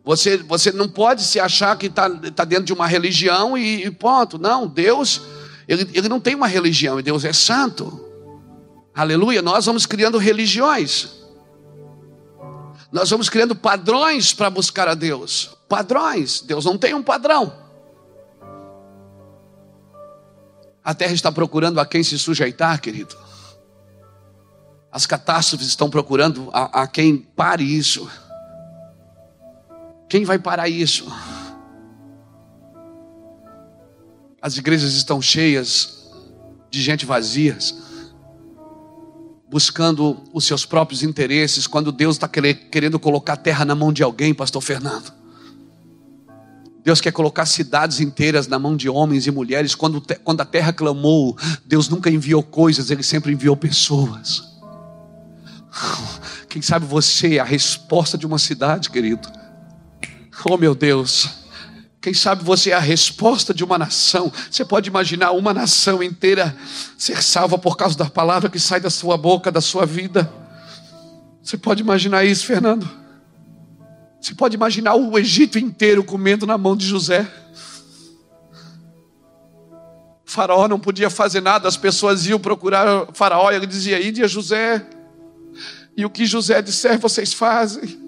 [0.05, 3.91] Você, você não pode se achar que está tá dentro de uma religião e, e
[3.91, 4.39] ponto.
[4.39, 5.23] Não, Deus,
[5.67, 8.05] ele, ele não tem uma religião, Deus é santo.
[8.95, 9.43] Aleluia.
[9.43, 11.18] Nós vamos criando religiões.
[12.91, 15.57] Nós vamos criando padrões para buscar a Deus.
[15.69, 16.41] Padrões.
[16.41, 17.53] Deus não tem um padrão.
[20.83, 23.15] A terra está procurando a quem se sujeitar, querido.
[24.91, 28.11] As catástrofes estão procurando a, a quem pare isso.
[30.09, 31.07] Quem vai parar isso?
[34.41, 36.11] As igrejas estão cheias
[36.71, 37.88] de gente vazias
[39.51, 44.03] buscando os seus próprios interesses, quando Deus está querendo colocar a terra na mão de
[44.03, 45.13] alguém, Pastor Fernando.
[46.85, 49.75] Deus quer colocar cidades inteiras na mão de homens e mulheres.
[49.75, 54.43] Quando, quando a terra clamou, Deus nunca enviou coisas, Ele sempre enviou pessoas.
[56.49, 59.29] Quem sabe você é a resposta de uma cidade, querido.
[60.45, 61.48] Oh meu Deus.
[62.09, 64.33] Quem sabe você é a resposta de uma nação.
[64.51, 66.57] Você pode imaginar uma nação inteira
[66.97, 70.33] ser salva por causa da palavra que sai da sua boca, da sua vida.
[71.43, 72.89] Você pode imaginar isso, Fernando?
[74.19, 77.31] Você pode imaginar o Egito inteiro comendo na mão de José.
[80.27, 84.01] O faraó não podia fazer nada, as pessoas iam procurar o faraó e ele dizia:
[84.01, 84.83] Ide a José.
[85.95, 88.01] E o que José disser, vocês fazem.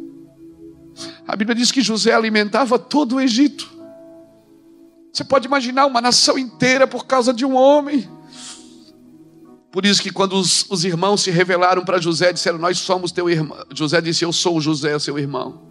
[1.28, 3.79] A Bíblia diz que José alimentava todo o Egito.
[5.12, 8.09] Você pode imaginar uma nação inteira por causa de um homem.
[9.73, 13.29] Por isso que quando os, os irmãos se revelaram para José, disseram: Nós somos teu
[13.31, 13.64] irmão.
[13.73, 15.70] José disse: Eu sou José, seu irmão.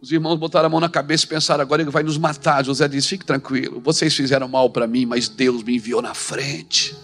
[0.00, 2.64] Os irmãos botaram a mão na cabeça e pensaram: Agora ele vai nos matar.
[2.64, 6.96] José disse: Fique tranquilo, vocês fizeram mal para mim, mas Deus me enviou na frente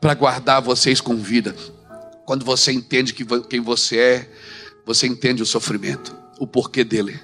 [0.00, 1.54] para guardar vocês com vida.
[2.24, 4.30] Quando você entende que, quem você é,
[4.86, 7.20] você entende o sofrimento, o porquê dele.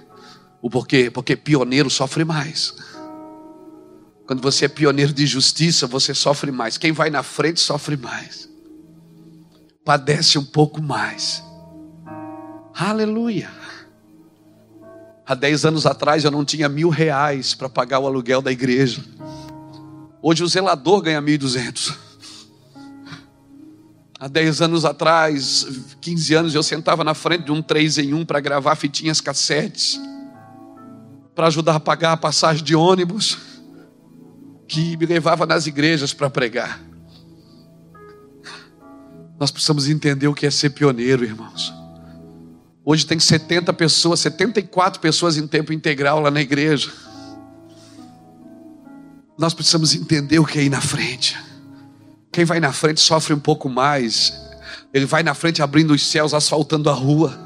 [0.61, 1.11] O porquê?
[1.11, 2.75] Porque pioneiro sofre mais.
[4.27, 6.77] Quando você é pioneiro de justiça, você sofre mais.
[6.77, 8.49] Quem vai na frente sofre mais.
[9.85, 11.43] Padece um pouco mais.
[12.75, 13.49] Aleluia.
[15.25, 19.01] Há dez anos atrás eu não tinha mil reais para pagar o aluguel da igreja.
[20.21, 21.95] Hoje o zelador ganha mil e duzentos.
[24.19, 25.67] Há dez anos atrás,
[26.01, 30.01] 15 anos, eu sentava na frente de um 3 em 1 para gravar fitinhas cassetes,
[31.35, 33.56] para ajudar a pagar a passagem de ônibus
[34.67, 36.81] que me levava nas igrejas para pregar.
[39.39, 41.73] Nós precisamos entender o que é ser pioneiro, irmãos.
[42.85, 46.91] Hoje tem 70 pessoas, 74 pessoas em tempo integral lá na igreja.
[49.37, 51.37] Nós precisamos entender o que é ir na frente.
[52.33, 54.33] Quem vai na frente sofre um pouco mais.
[54.95, 57.46] Ele vai na frente abrindo os céus, asfaltando a rua,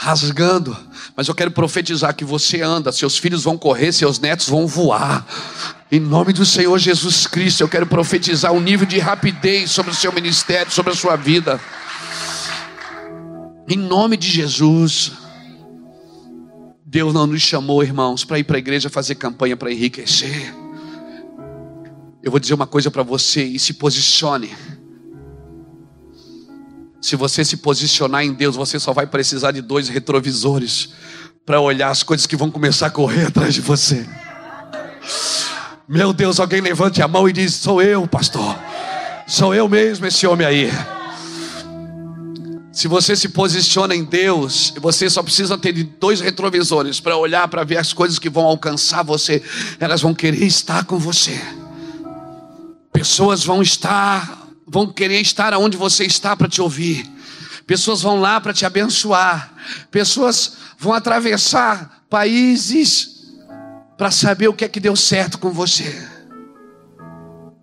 [0.00, 0.76] rasgando.
[1.16, 5.26] Mas eu quero profetizar que você anda, seus filhos vão correr, seus netos vão voar
[5.90, 9.94] Em nome do Senhor Jesus Cristo, eu quero profetizar um nível de rapidez sobre o
[9.94, 11.60] seu ministério, sobre a sua vida.
[13.68, 15.12] Em nome de Jesus.
[16.86, 20.54] Deus não nos chamou, irmãos, para ir para a igreja fazer campanha para enriquecer.
[22.22, 24.54] Eu vou dizer uma coisa para você e se posicione.
[27.00, 30.90] Se você se posicionar em Deus, você só vai precisar de dois retrovisores
[31.46, 34.06] para olhar as coisas que vão começar a correr atrás de você.
[35.88, 38.58] Meu Deus, alguém levante a mão e diz: Sou eu, pastor.
[39.26, 40.70] Sou eu mesmo esse homem aí.
[42.72, 47.64] Se você se posiciona em Deus, você só precisa ter dois retrovisores para olhar para
[47.64, 49.42] ver as coisas que vão alcançar você.
[49.80, 51.40] Elas vão querer estar com você.
[52.92, 54.37] Pessoas vão estar
[54.68, 57.08] vão querer estar onde você está para te ouvir.
[57.66, 59.52] Pessoas vão lá para te abençoar.
[59.90, 63.34] Pessoas vão atravessar países
[63.96, 66.06] para saber o que é que deu certo com você.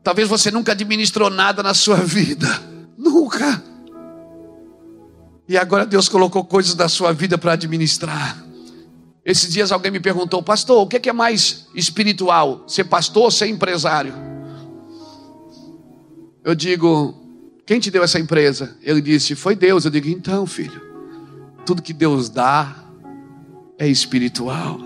[0.04, 2.48] Talvez você nunca administrou nada na sua vida.
[2.98, 3.64] Nunca.
[5.48, 8.44] E agora Deus colocou coisas da sua vida para administrar.
[9.24, 12.64] Esses dias alguém me perguntou, pastor, o que é mais espiritual?
[12.68, 14.35] Ser pastor ou ser empresário?
[16.46, 17.16] Eu digo,
[17.66, 18.78] quem te deu essa empresa?
[18.84, 19.84] Ele disse, foi Deus.
[19.84, 20.80] Eu digo, então, filho,
[21.66, 22.86] tudo que Deus dá
[23.80, 24.80] é espiritual.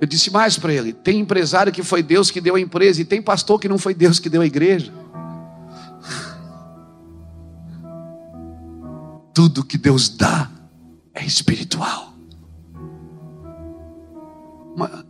[0.00, 3.04] Eu disse mais para ele: tem empresário que foi Deus que deu a empresa, e
[3.04, 4.92] tem pastor que não foi Deus que deu a igreja.
[9.32, 10.50] Tudo que Deus dá
[11.14, 12.11] é espiritual.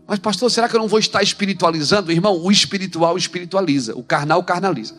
[0.07, 2.11] Mas, pastor, será que eu não vou estar espiritualizando?
[2.11, 4.95] Irmão, o espiritual espiritualiza, o carnal carnaliza.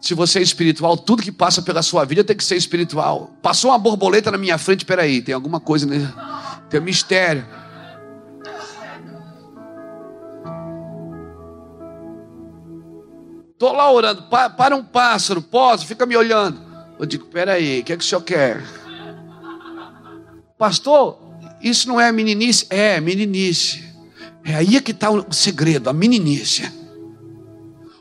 [0.00, 3.30] Se você é espiritual, tudo que passa pela sua vida tem que ser espiritual.
[3.40, 6.12] Passou uma borboleta na minha frente, peraí, tem alguma coisa, né?
[6.68, 7.46] Tem um mistério.
[13.52, 16.60] Estou lá orando, para um pássaro, posso, fica me olhando.
[16.98, 18.60] Eu digo, peraí, o que é que o senhor quer?
[20.58, 21.21] Pastor,
[21.62, 22.66] isso não é meninice?
[22.68, 23.84] É, meninice.
[24.44, 26.70] É aí é que está o segredo, a meninice.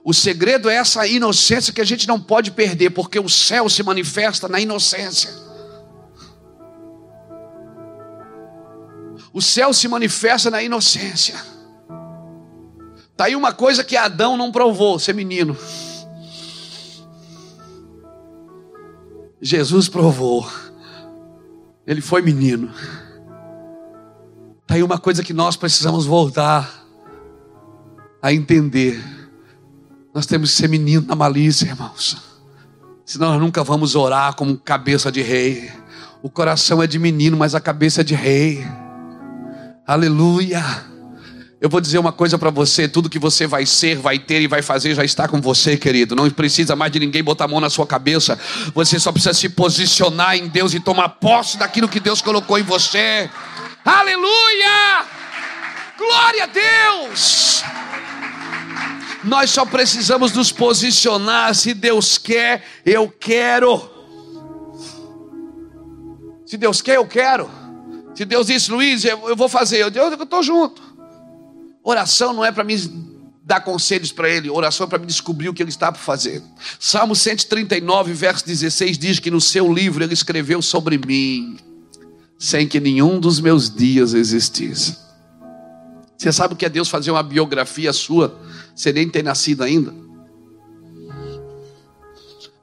[0.03, 3.83] O segredo é essa inocência que a gente não pode perder, porque o céu se
[3.83, 5.29] manifesta na inocência.
[9.31, 11.35] O céu se manifesta na inocência.
[13.11, 15.55] Está aí uma coisa que Adão não provou, ser menino.
[19.39, 20.47] Jesus provou.
[21.85, 22.73] Ele foi menino.
[24.71, 26.85] Está aí uma coisa que nós precisamos voltar
[28.21, 29.03] a entender.
[30.15, 32.15] Nós temos que ser menino na malícia, irmãos.
[33.05, 35.69] Senão nós nunca vamos orar como cabeça de rei.
[36.23, 38.65] O coração é de menino, mas a cabeça é de rei.
[39.85, 40.63] Aleluia.
[41.59, 44.47] Eu vou dizer uma coisa para você: tudo que você vai ser, vai ter e
[44.47, 46.15] vai fazer já está com você, querido.
[46.15, 48.39] Não precisa mais de ninguém botar a mão na sua cabeça.
[48.73, 52.63] Você só precisa se posicionar em Deus e tomar posse daquilo que Deus colocou em
[52.63, 53.29] você.
[53.83, 55.05] Aleluia!
[55.97, 57.63] Glória a Deus!
[59.23, 61.53] Nós só precisamos nos posicionar.
[61.55, 63.89] Se Deus quer, eu quero.
[66.45, 67.49] Se Deus quer, eu quero.
[68.15, 70.81] Se Deus disse, Luiz, eu vou fazer, eu estou junto.
[71.83, 72.75] Oração não é para me
[73.43, 76.41] dar conselhos para ele, oração é para me descobrir o que ele está por fazer.
[76.79, 81.70] Salmo 139, verso 16 diz que no seu livro ele escreveu sobre mim
[82.41, 84.97] sem que nenhum dos meus dias existisse.
[86.17, 88.35] Você sabe o que é Deus fazer uma biografia sua,
[88.75, 89.93] sem nem ter nascido ainda?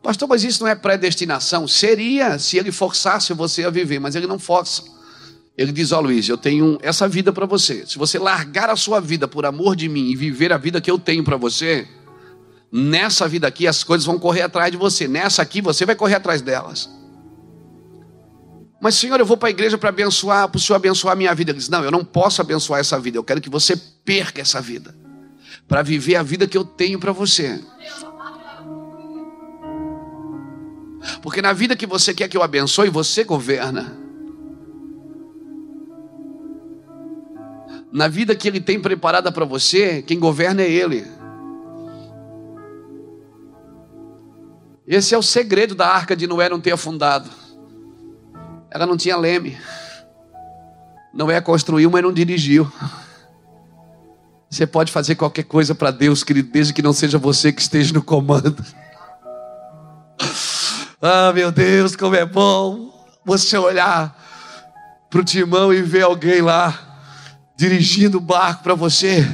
[0.03, 1.69] Pastor, mas isso não é predestinação?
[1.69, 4.83] Seria se ele forçasse você a viver, mas ele não força.
[5.57, 7.87] Ele diz: Ó oh, Luiz, eu tenho essa vida para você.
[7.87, 10.91] Se você largar a sua vida por amor de mim e viver a vida que
[10.91, 11.87] eu tenho para você,
[12.73, 15.07] nessa vida aqui as coisas vão correr atrás de você.
[15.07, 16.98] Nessa aqui você vai correr atrás delas.
[18.81, 21.35] Mas, Senhor, eu vou para a igreja para abençoar, para o Senhor abençoar a minha
[21.35, 21.51] vida.
[21.51, 23.19] Ele diz: Não, eu não posso abençoar essa vida.
[23.19, 24.95] Eu quero que você perca essa vida.
[25.67, 27.61] Para viver a vida que eu tenho para você.
[31.23, 33.99] Porque na vida que você quer que eu abençoe, você governa.
[37.91, 41.05] Na vida que Ele tem preparada para você, quem governa é Ele.
[44.87, 47.29] Esse é o segredo da arca de Noé não ter afundado.
[48.71, 49.59] Ela não tinha leme.
[51.13, 52.71] Noé construiu, mas não dirigiu.
[54.51, 57.93] Você pode fazer qualquer coisa para Deus, querido, desde que não seja você que esteja
[57.93, 58.65] no comando.
[61.01, 62.93] Ah, meu Deus, como é bom
[63.25, 64.17] você olhar
[65.11, 66.77] para o timão e ver alguém lá
[67.57, 69.27] dirigindo o barco para você.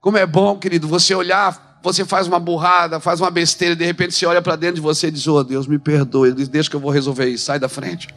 [0.00, 3.84] Como é bom, querido, você olhar, você faz uma burrada, faz uma besteira, e de
[3.84, 6.28] repente você olha para dentro de você e diz: Oh Deus, me perdoe.
[6.28, 8.08] Ele diz: Deixa que eu vou resolver isso, sai da frente.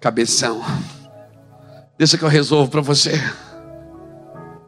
[0.00, 0.62] Cabeção,
[1.98, 3.12] deixa que eu resolvo para você.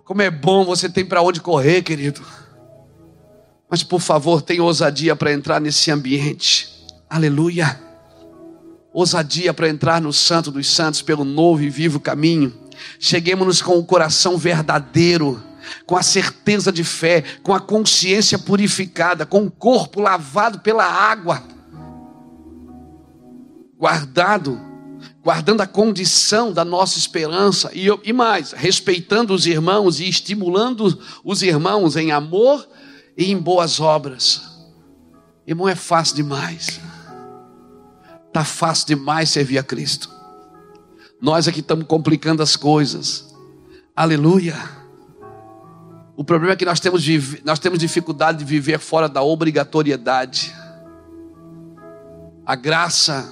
[0.04, 2.22] Como é bom você tem para onde correr, querido.
[3.68, 6.72] Mas por favor, tenha ousadia para entrar nesse ambiente.
[7.10, 7.80] Aleluia.
[8.92, 12.52] Ousadia para entrar no Santo dos Santos pelo novo e vivo caminho.
[12.98, 15.42] Cheguemos-nos com o coração verdadeiro,
[15.84, 21.42] com a certeza de fé, com a consciência purificada, com o corpo lavado pela água,
[23.78, 24.60] guardado,
[25.22, 31.42] guardando a condição da nossa esperança e, e mais, respeitando os irmãos e estimulando os
[31.42, 32.66] irmãos em amor
[33.16, 34.42] e em boas obras.
[35.46, 36.80] Irmão, é fácil demais.
[38.26, 40.10] Está fácil demais servir a Cristo.
[41.20, 43.34] Nós aqui estamos complicando as coisas.
[43.94, 44.75] Aleluia.
[46.16, 47.04] O problema é que nós temos,
[47.44, 50.54] nós temos dificuldade de viver fora da obrigatoriedade.
[52.44, 53.30] A graça,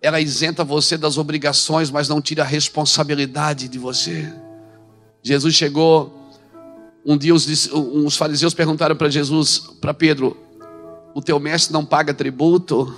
[0.00, 4.32] ela isenta você das obrigações, mas não tira a responsabilidade de você.
[5.22, 6.18] Jesus chegou,
[7.04, 10.34] um dia os, os fariseus perguntaram para Jesus, para Pedro:
[11.14, 12.94] O teu mestre não paga tributo?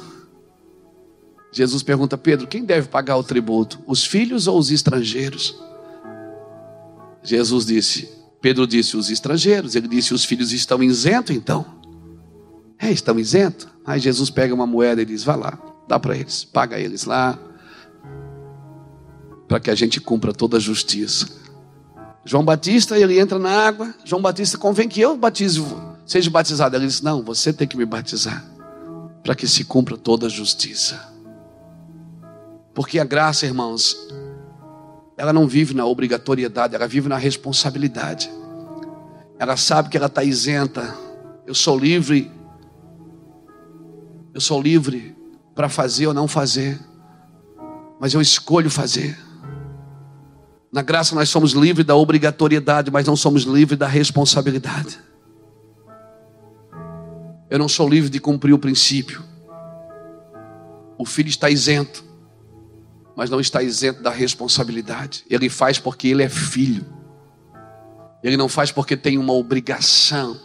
[1.51, 3.81] Jesus pergunta: Pedro, quem deve pagar o tributo?
[3.89, 5.72] Os filhos ou os estrangeiros?
[7.23, 8.09] Jesus disse:
[8.41, 9.77] Pedro disse: Os estrangeiros.
[9.77, 11.65] Ele disse: Os filhos estão isentos então.
[12.79, 13.69] É, estão isentos.
[13.87, 15.59] Aí Jesus pega uma moeda e diz: Vá lá,
[15.89, 17.39] dá para eles, paga eles lá,
[19.47, 21.41] para que a gente cumpra toda a justiça.
[22.25, 23.95] João Batista, ele entra na água.
[24.05, 25.63] João Batista convém que eu batize,
[26.05, 26.77] seja batizado.
[26.77, 28.45] Ele diz: Não, você tem que me batizar,
[29.23, 31.13] para que se cumpra toda a justiça.
[32.75, 33.97] Porque a graça, irmãos,
[35.23, 38.29] ela não vive na obrigatoriedade, ela vive na responsabilidade.
[39.39, 40.97] Ela sabe que ela está isenta.
[41.47, 42.29] Eu sou livre.
[44.35, 45.17] Eu sou livre
[45.55, 46.77] para fazer ou não fazer.
[48.01, 49.17] Mas eu escolho fazer.
[50.73, 54.99] Na graça nós somos livres da obrigatoriedade, mas não somos livres da responsabilidade.
[57.49, 59.23] Eu não sou livre de cumprir o princípio.
[60.99, 62.05] O filho está isento,
[63.17, 65.25] mas não está isento da responsabilidade.
[65.29, 66.85] Ele faz porque ele é filho.
[68.23, 70.39] Ele não faz porque tem uma obrigação.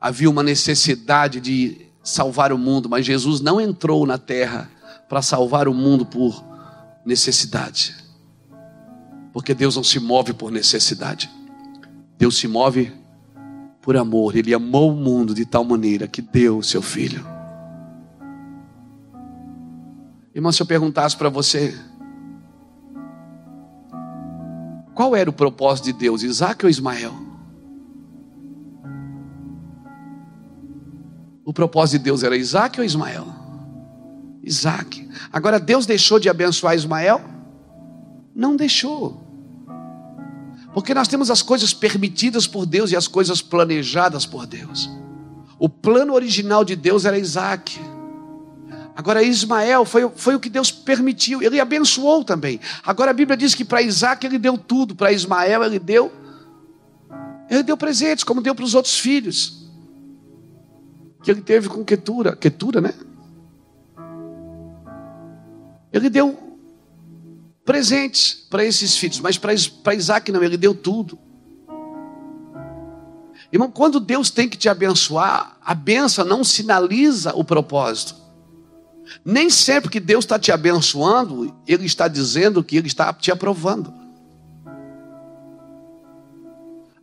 [0.00, 4.70] Havia uma necessidade de salvar o mundo, mas Jesus não entrou na terra
[5.08, 6.44] para salvar o mundo por
[7.04, 7.94] necessidade.
[9.32, 11.30] Porque Deus não se move por necessidade.
[12.18, 12.92] Deus se move
[13.80, 14.36] por amor.
[14.36, 17.35] Ele amou o mundo de tal maneira que deu o seu filho.
[20.36, 21.74] Irmão, se eu perguntasse para você,
[24.94, 27.14] qual era o propósito de Deus, Isaac ou Ismael?
[31.42, 33.26] O propósito de Deus era Isaac ou Ismael?
[34.42, 35.08] Isaac.
[35.32, 37.22] Agora, Deus deixou de abençoar Ismael?
[38.34, 39.24] Não deixou.
[40.74, 44.90] Porque nós temos as coisas permitidas por Deus e as coisas planejadas por Deus.
[45.58, 47.80] O plano original de Deus era Isaac.
[48.96, 52.58] Agora, Ismael foi, foi o que Deus permitiu, ele abençoou também.
[52.82, 56.10] Agora, a Bíblia diz que para Isaac ele deu tudo, para Ismael ele deu.
[57.50, 59.68] Ele deu presentes, como deu para os outros filhos.
[61.22, 62.94] Que ele teve com Quetura, Quetura, né?
[65.92, 66.58] Ele deu
[67.66, 71.18] presentes para esses filhos, mas para Isaac não, ele deu tudo.
[73.52, 78.25] Irmão, quando Deus tem que te abençoar, a benção não sinaliza o propósito.
[79.24, 83.92] Nem sempre que Deus está te abençoando, Ele está dizendo que Ele está te aprovando.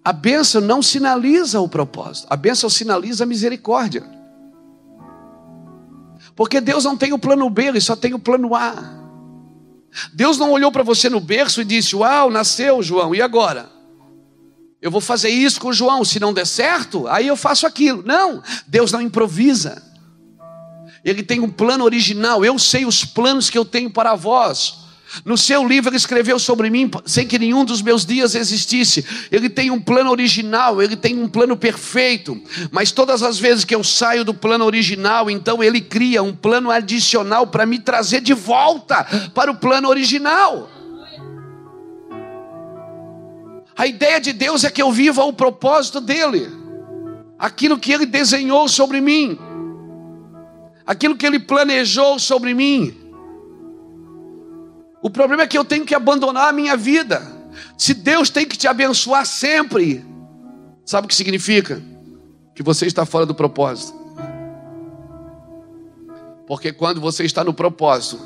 [0.04, 4.04] A bênção não sinaliza o propósito, a bênção sinaliza a misericórdia.
[6.36, 9.02] Porque Deus não tem o plano B, Ele só tem o plano A.
[10.12, 13.70] Deus não olhou para você no berço e disse: Uau, nasceu João, e agora?
[14.82, 18.04] Eu vou fazer isso com João, se não der certo, aí eu faço aquilo.
[18.04, 19.93] Não, Deus não improvisa.
[21.04, 22.44] Ele tem um plano original.
[22.46, 24.84] Eu sei os planos que eu tenho para vós.
[25.24, 29.06] No seu livro ele escreveu sobre mim sem que nenhum dos meus dias existisse.
[29.32, 32.42] Ele tem um plano original, ele tem um plano perfeito.
[32.72, 36.72] Mas todas as vezes que eu saio do plano original, então ele cria um plano
[36.72, 40.70] adicional para me trazer de volta para o plano original.
[43.76, 46.48] A ideia de Deus é que eu viva o propósito dele,
[47.38, 49.38] aquilo que ele desenhou sobre mim,
[50.86, 52.96] aquilo que ele planejou sobre mim.
[55.02, 57.22] O problema é que eu tenho que abandonar a minha vida.
[57.78, 60.04] Se Deus tem que te abençoar sempre,
[60.86, 61.82] sabe o que significa?
[62.56, 63.94] Que você está fora do propósito.
[66.48, 68.20] Porque quando você está no propósito,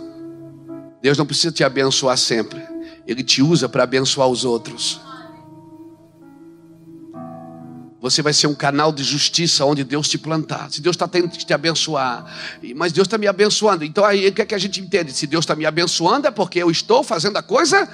[1.02, 2.62] Deus não precisa te abençoar sempre,
[3.06, 5.00] Ele te usa para abençoar os outros.
[8.00, 10.72] Você vai ser um canal de justiça onde Deus te plantar.
[10.72, 12.26] Se Deus está tendo que te abençoar,
[12.76, 13.84] mas Deus está me abençoando.
[13.84, 15.12] Então aí o que, é que a gente entende?
[15.12, 17.90] Se Deus está me abençoando é porque eu estou fazendo a coisa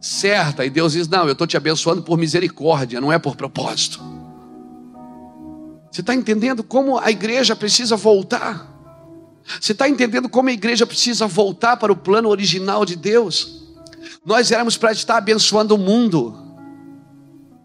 [0.00, 0.64] certa.
[0.64, 4.00] E Deus diz: Não, eu estou te abençoando por misericórdia, não é por propósito.
[5.90, 8.72] Você está entendendo como a igreja precisa voltar?
[9.60, 13.62] Você está entendendo como a igreja precisa voltar para o plano original de Deus?
[14.26, 16.43] Nós éramos para estar abençoando o mundo.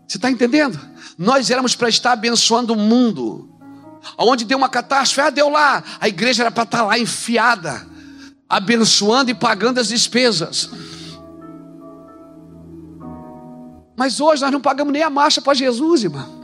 [0.10, 0.80] Você está entendendo?
[1.16, 3.48] Nós éramos para estar abençoando o mundo.
[4.18, 5.84] Onde deu uma catástrofe, ah, deu lá.
[6.02, 7.86] A igreja era para estar lá enfiada,
[8.50, 10.72] abençoando e pagando as despesas.
[13.96, 16.40] Mas hoje nós não pagamos nem a marcha para Jesus, irmão.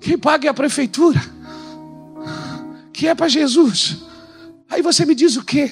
[0.00, 1.20] Quem paga é a prefeitura
[2.94, 3.98] que é para Jesus.
[4.70, 5.70] Aí você me diz o quê?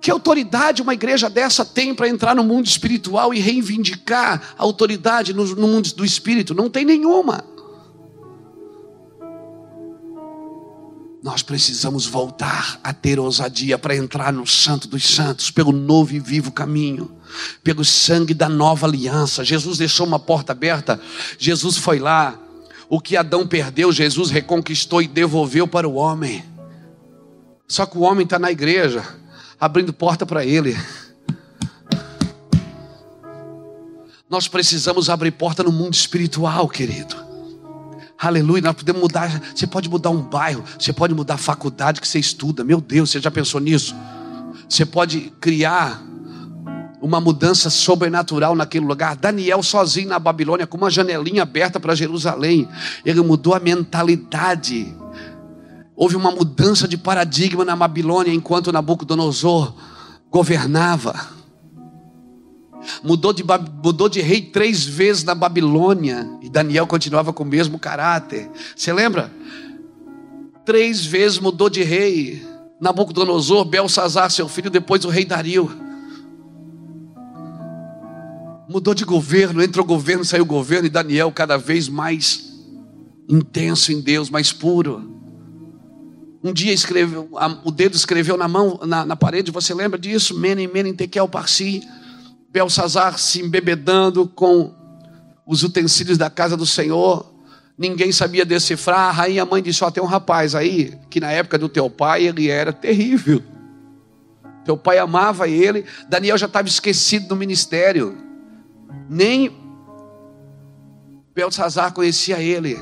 [0.00, 5.32] Que autoridade uma igreja dessa tem para entrar no mundo espiritual e reivindicar a autoridade
[5.32, 6.54] no, no mundo do espírito?
[6.54, 7.44] Não tem nenhuma.
[11.26, 16.20] Nós precisamos voltar a ter ousadia para entrar no Santo dos Santos, pelo novo e
[16.20, 17.10] vivo caminho,
[17.64, 19.44] pelo sangue da nova aliança.
[19.44, 21.00] Jesus deixou uma porta aberta,
[21.36, 22.38] Jesus foi lá,
[22.88, 26.44] o que Adão perdeu, Jesus reconquistou e devolveu para o homem.
[27.66, 29.02] Só que o homem está na igreja,
[29.60, 30.76] abrindo porta para ele.
[34.28, 37.14] Nós precisamos abrir porta no mundo espiritual, querido.
[38.18, 39.42] Aleluia, nós podemos mudar.
[39.54, 42.64] Você pode mudar um bairro, você pode mudar a faculdade que você estuda.
[42.64, 43.94] Meu Deus, você já pensou nisso?
[44.68, 46.02] Você pode criar
[47.00, 49.16] uma mudança sobrenatural naquele lugar.
[49.16, 52.68] Daniel sozinho na Babilônia, com uma janelinha aberta para Jerusalém,
[53.04, 54.92] ele mudou a mentalidade.
[55.96, 59.74] Houve uma mudança de paradigma na Babilônia enquanto Nabucodonosor
[60.30, 61.34] governava.
[63.02, 63.42] Mudou de,
[63.82, 68.50] mudou de rei três vezes na Babilônia e Daniel continuava com o mesmo caráter.
[68.76, 69.32] Você lembra?
[70.66, 72.46] Três vezes mudou de rei.
[72.78, 75.70] Nabucodonosor, Belsazar, seu filho, depois o rei Dario.
[78.68, 82.52] Mudou de governo, entrou governo, saiu governo, e Daniel cada vez mais
[83.26, 85.15] intenso em Deus, mais puro.
[86.46, 87.28] Um dia escreveu,
[87.64, 90.38] o dedo escreveu na mão, na, na parede, você lembra disso?
[90.38, 91.82] Menem, Menem, Tekel, Parsi,
[92.52, 94.72] Belsazar se embebedando com
[95.44, 97.34] os utensílios da casa do Senhor.
[97.76, 99.08] Ninguém sabia decifrar.
[99.08, 101.90] A rainha mãe disse: Ó, oh, tem um rapaz aí, que na época do teu
[101.90, 103.42] pai ele era terrível.
[104.64, 105.84] Teu pai amava ele.
[106.08, 108.16] Daniel já estava esquecido do ministério.
[109.10, 109.50] Nem
[111.34, 112.78] Belsazar conhecia ele.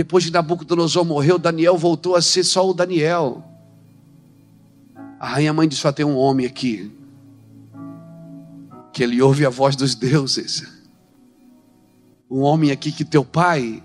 [0.00, 3.44] Depois de Nabucodonosor morreu, Daniel voltou a ser só o Daniel.
[5.20, 6.90] A rainha mãe disse: só tem um homem aqui,
[8.94, 10.66] que ele ouve a voz dos deuses.
[12.30, 13.84] Um homem aqui que teu pai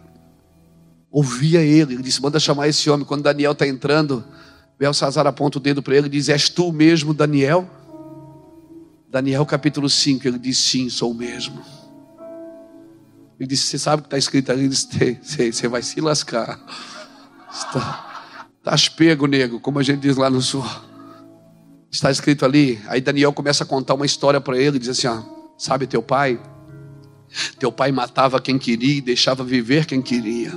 [1.12, 1.96] ouvia ele.
[1.96, 3.06] Ele disse: manda chamar esse homem.
[3.06, 4.24] Quando Daniel está entrando,
[4.80, 7.70] Belsazar aponta o dedo para ele e diz: És tu mesmo, Daniel?
[9.10, 11.62] Daniel capítulo 5, ele diz: Sim, sou o mesmo.
[13.40, 14.62] Ele disse: Você sabe o que está escrito ali?
[14.62, 16.60] Ele disse: Você vai se lascar.
[17.52, 20.66] Está, estás pego, nego, como a gente diz lá no sul.
[21.90, 22.82] Está escrito ali.
[22.88, 24.78] Aí Daniel começa a contar uma história para ele.
[24.80, 25.24] Diz assim: ó,
[25.58, 26.40] Sabe teu pai?
[27.60, 30.54] Teu pai matava quem queria e deixava viver quem queria.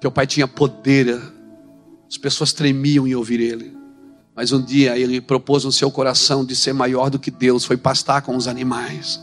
[0.00, 1.20] Teu pai tinha poder.
[2.08, 3.76] As pessoas tremiam em ouvir ele.
[4.34, 7.78] Mas um dia ele propôs no seu coração de ser maior do que Deus, foi
[7.78, 9.18] pastar com os animais.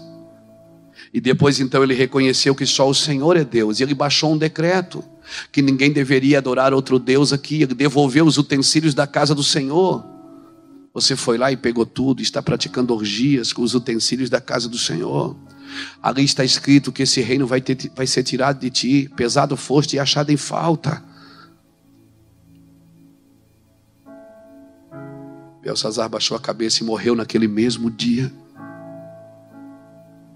[1.14, 3.80] E depois então ele reconheceu que só o Senhor é Deus.
[3.80, 5.04] E ele baixou um decreto
[5.52, 7.62] que ninguém deveria adorar outro Deus aqui.
[7.62, 10.04] Ele devolveu os utensílios da casa do Senhor.
[10.92, 14.78] Você foi lá e pegou tudo, está praticando orgias com os utensílios da casa do
[14.78, 15.36] Senhor.
[16.02, 19.96] Ali está escrito que esse reino vai, ter, vai ser tirado de ti, pesado foste
[19.96, 21.04] e achado em falta.
[25.62, 28.32] Belsazar baixou a cabeça e morreu naquele mesmo dia.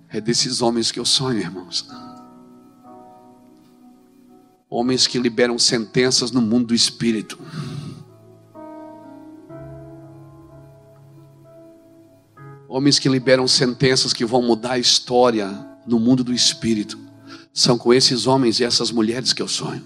[0.10, 1.88] É desses homens que eu sonho, irmãos.
[4.70, 7.39] Homens que liberam sentenças no mundo do espírito.
[12.68, 15.49] Homens que liberam sentenças que vão mudar a história
[15.86, 16.97] no mundo do espírito.
[17.53, 19.84] São com esses homens e essas mulheres que eu sonho.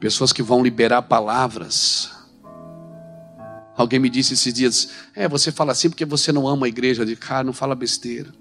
[0.00, 2.18] Pessoas que vão liberar palavras
[3.78, 7.06] Alguém me disse esses dias: É, você fala assim porque você não ama a igreja.
[7.06, 8.34] Digo, cara, não fala besteira.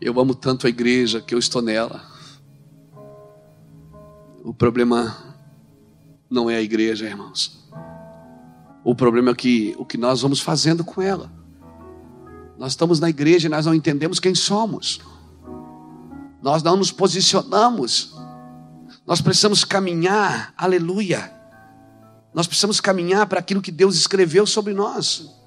[0.00, 2.02] Eu amo tanto a igreja que eu estou nela.
[4.42, 5.36] O problema
[6.30, 7.68] não é a igreja, irmãos.
[8.82, 11.30] O problema é que o que nós vamos fazendo com ela.
[12.58, 15.00] Nós estamos na igreja e nós não entendemos quem somos.
[16.42, 18.16] Nós não nos posicionamos.
[19.06, 21.30] Nós precisamos caminhar, aleluia.
[22.32, 25.39] Nós precisamos caminhar para aquilo que Deus escreveu sobre nós.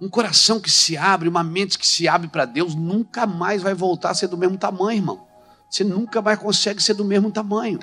[0.00, 3.74] Um coração que se abre, uma mente que se abre para Deus, nunca mais vai
[3.74, 5.26] voltar a ser do mesmo tamanho, irmão.
[5.68, 7.78] Você nunca mais consegue ser do mesmo tamanho.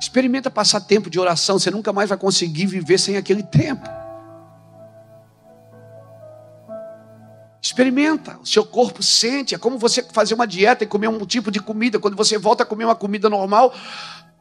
[0.00, 3.88] Experimenta passar tempo de oração, você nunca mais vai conseguir viver sem aquele tempo.
[7.60, 11.50] Experimenta, o seu corpo sente, é como você fazer uma dieta e comer um tipo
[11.50, 11.98] de comida.
[11.98, 13.74] Quando você volta a comer uma comida normal,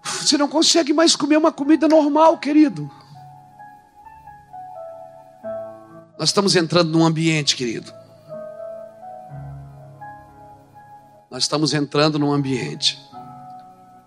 [0.03, 2.89] você não consegue mais comer uma comida normal, querido.
[6.17, 7.93] Nós estamos entrando num ambiente, querido.
[11.29, 12.97] Nós estamos entrando num ambiente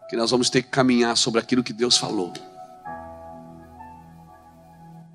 [0.09, 2.32] que nós vamos ter que caminhar sobre aquilo que Deus falou.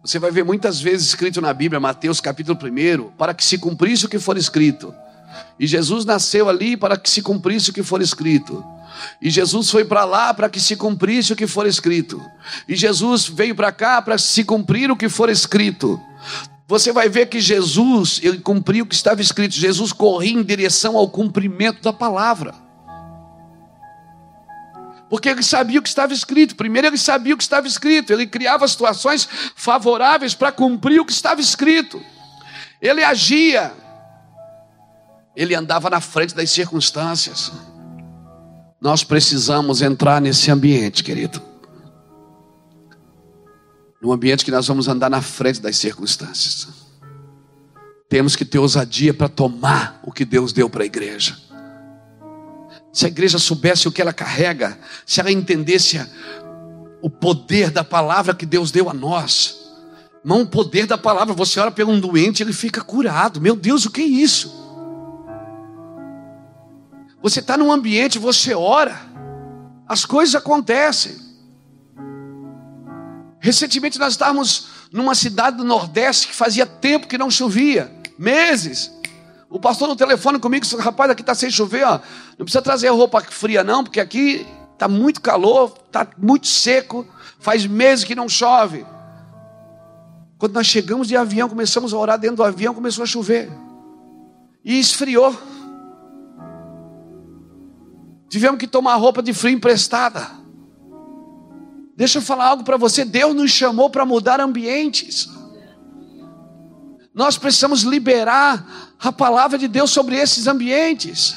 [0.03, 4.05] Você vai ver muitas vezes escrito na Bíblia, Mateus capítulo 1, para que se cumprisse
[4.05, 4.93] o que for escrito.
[5.57, 8.63] E Jesus nasceu ali para que se cumprisse o que for escrito.
[9.19, 12.21] E Jesus foi para lá para que se cumprisse o que for escrito.
[12.67, 15.99] E Jesus veio para cá para se cumprir o que for escrito
[16.73, 19.53] você vai ver que Jesus, ele cumpriu o que estava escrito.
[19.53, 22.55] Jesus corria em direção ao cumprimento da palavra.
[25.07, 26.55] Porque ele sabia o que estava escrito.
[26.55, 28.11] Primeiro, ele sabia o que estava escrito.
[28.11, 32.01] Ele criava situações favoráveis para cumprir o que estava escrito.
[32.81, 33.71] Ele agia.
[35.35, 37.51] Ele andava na frente das circunstâncias.
[38.81, 41.52] Nós precisamos entrar nesse ambiente, querido
[44.03, 46.67] num ambiente que nós vamos andar na frente das circunstâncias.
[48.09, 51.37] Temos que ter ousadia para tomar o que Deus deu para a igreja.
[52.91, 56.05] Se a igreja soubesse o que ela carrega, se ela entendesse
[57.01, 59.71] o poder da palavra que Deus deu a nós,
[60.21, 63.39] não o poder da palavra, você ora pelo um doente, ele fica curado.
[63.39, 64.53] Meu Deus, o que é isso?
[67.21, 68.99] Você está num ambiente, você ora,
[69.87, 71.22] as coisas acontecem.
[73.43, 78.89] Recentemente nós estávamos numa cidade do Nordeste que fazia tempo que não chovia, meses.
[79.49, 81.99] O pastor no telefone comigo disse: rapaz, aqui está sem chover, ó.
[82.39, 87.05] não precisa trazer roupa fria, não, porque aqui está muito calor, está muito seco,
[87.37, 88.85] faz meses que não chove.
[90.37, 93.51] Quando nós chegamos de avião, começamos a orar dentro do avião, começou a chover.
[94.63, 95.35] E esfriou.
[98.29, 100.42] Tivemos que tomar roupa de frio emprestada.
[101.95, 103.05] Deixa eu falar algo para você.
[103.05, 105.29] Deus nos chamou para mudar ambientes.
[107.13, 111.35] Nós precisamos liberar a palavra de Deus sobre esses ambientes.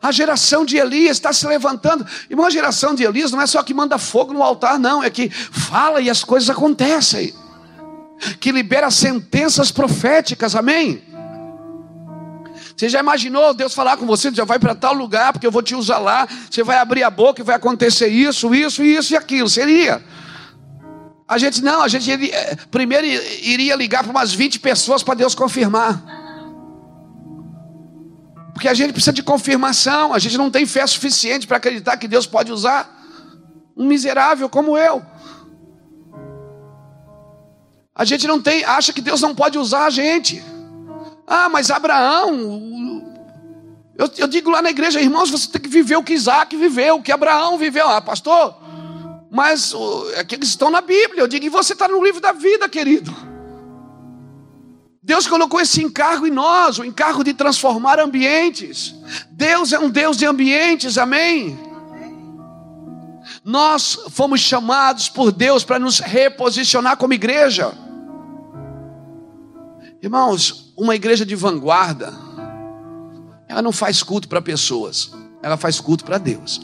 [0.00, 2.06] A geração de Elias está se levantando.
[2.30, 5.02] E uma geração de Elias não é só que manda fogo no altar, não.
[5.02, 7.34] É que fala e as coisas acontecem.
[8.38, 11.02] Que libera sentenças proféticas, amém?
[12.78, 14.32] Você já imaginou Deus falar com você?
[14.32, 16.28] Já vai para tal lugar, porque eu vou te usar lá.
[16.48, 19.48] Você vai abrir a boca e vai acontecer isso, isso, isso e aquilo.
[19.48, 20.00] Seria.
[21.26, 25.34] A gente não, a gente eh, primeiro iria ligar para umas 20 pessoas para Deus
[25.34, 26.00] confirmar.
[28.54, 32.06] Porque a gente precisa de confirmação, a gente não tem fé suficiente para acreditar que
[32.06, 32.88] Deus pode usar
[33.76, 35.04] um miserável como eu.
[37.92, 40.40] A gente não tem, acha que Deus não pode usar a gente.
[41.28, 43.04] Ah, mas Abraão.
[43.96, 46.96] Eu, eu, digo lá na igreja, irmãos, você tem que viver o que Isaac viveu,
[46.96, 47.86] o que Abraão viveu.
[47.88, 48.56] Ah, pastor,
[49.30, 49.74] mas
[50.14, 51.20] é que eles estão na Bíblia.
[51.20, 53.14] Eu digo, e você está no livro da vida, querido.
[55.02, 58.94] Deus colocou esse encargo em nós, o encargo de transformar ambientes.
[59.30, 61.58] Deus é um Deus de ambientes, amém?
[63.44, 67.72] Nós fomos chamados por Deus para nos reposicionar como igreja.
[70.00, 72.12] Irmãos, uma igreja de vanguarda,
[73.48, 76.60] ela não faz culto para pessoas, ela faz culto para Deus.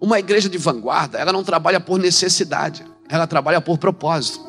[0.00, 4.40] Uma igreja de vanguarda, ela não trabalha por necessidade, ela trabalha por propósito.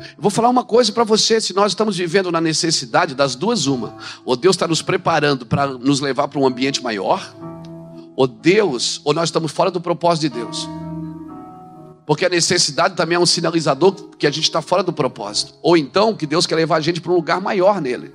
[0.00, 3.66] Eu vou falar uma coisa para você: se nós estamos vivendo na necessidade das duas,
[3.66, 7.34] uma, ou Deus está nos preparando para nos levar para um ambiente maior,
[8.14, 10.68] ou Deus, ou nós estamos fora do propósito de Deus.
[12.10, 15.54] Porque a necessidade também é um sinalizador que a gente está fora do propósito.
[15.62, 18.10] Ou então que Deus quer levar a gente para um lugar maior nele.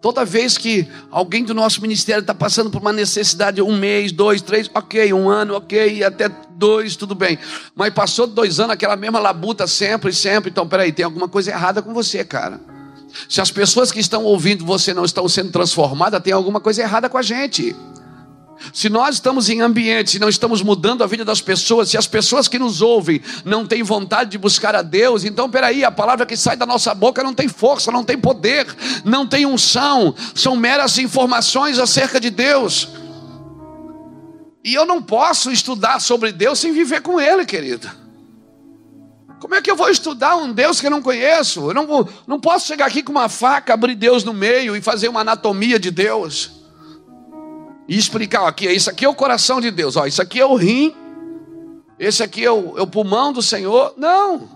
[0.00, 4.40] Toda vez que alguém do nosso ministério está passando por uma necessidade, um mês, dois,
[4.40, 7.36] três, ok, um ano, ok, até dois, tudo bem.
[7.74, 10.50] Mas passou dois anos, aquela mesma labuta sempre, sempre.
[10.50, 12.60] Então, peraí, tem alguma coisa errada com você, cara.
[13.28, 17.08] Se as pessoas que estão ouvindo você não estão sendo transformadas, tem alguma coisa errada
[17.08, 17.74] com a gente.
[18.72, 22.06] Se nós estamos em ambientes e não estamos mudando a vida das pessoas, se as
[22.06, 26.26] pessoas que nos ouvem não têm vontade de buscar a Deus, então peraí, a palavra
[26.26, 28.66] que sai da nossa boca não tem força, não tem poder,
[29.04, 32.88] não tem unção, são meras informações acerca de Deus.
[34.64, 37.88] E eu não posso estudar sobre Deus sem viver com Ele, querido.
[39.40, 41.70] Como é que eu vou estudar um Deus que eu não conheço?
[41.70, 44.82] Eu não, vou, não posso chegar aqui com uma faca, abrir Deus no meio e
[44.82, 46.57] fazer uma anatomia de Deus
[47.88, 50.44] e explicar: ó, aqui, isso aqui é o coração de Deus, ó, isso aqui é
[50.44, 50.94] o rim,
[51.98, 53.94] esse aqui é o, é o pulmão do Senhor.
[53.96, 54.48] Não,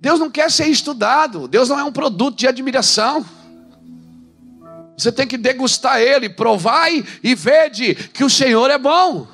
[0.00, 3.24] Deus não quer ser estudado, Deus não é um produto de admiração.
[4.96, 9.26] Você tem que degustar Ele, provai e vede que o Senhor é bom.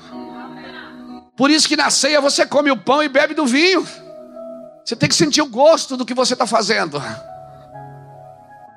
[1.37, 3.87] Por isso que na ceia você come o pão e bebe do vinho.
[4.85, 7.01] Você tem que sentir o gosto do que você está fazendo.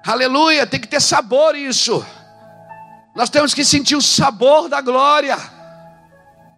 [0.06, 2.06] Aleluia, tem que ter sabor isso.
[3.16, 5.38] Nós temos que sentir o sabor da glória.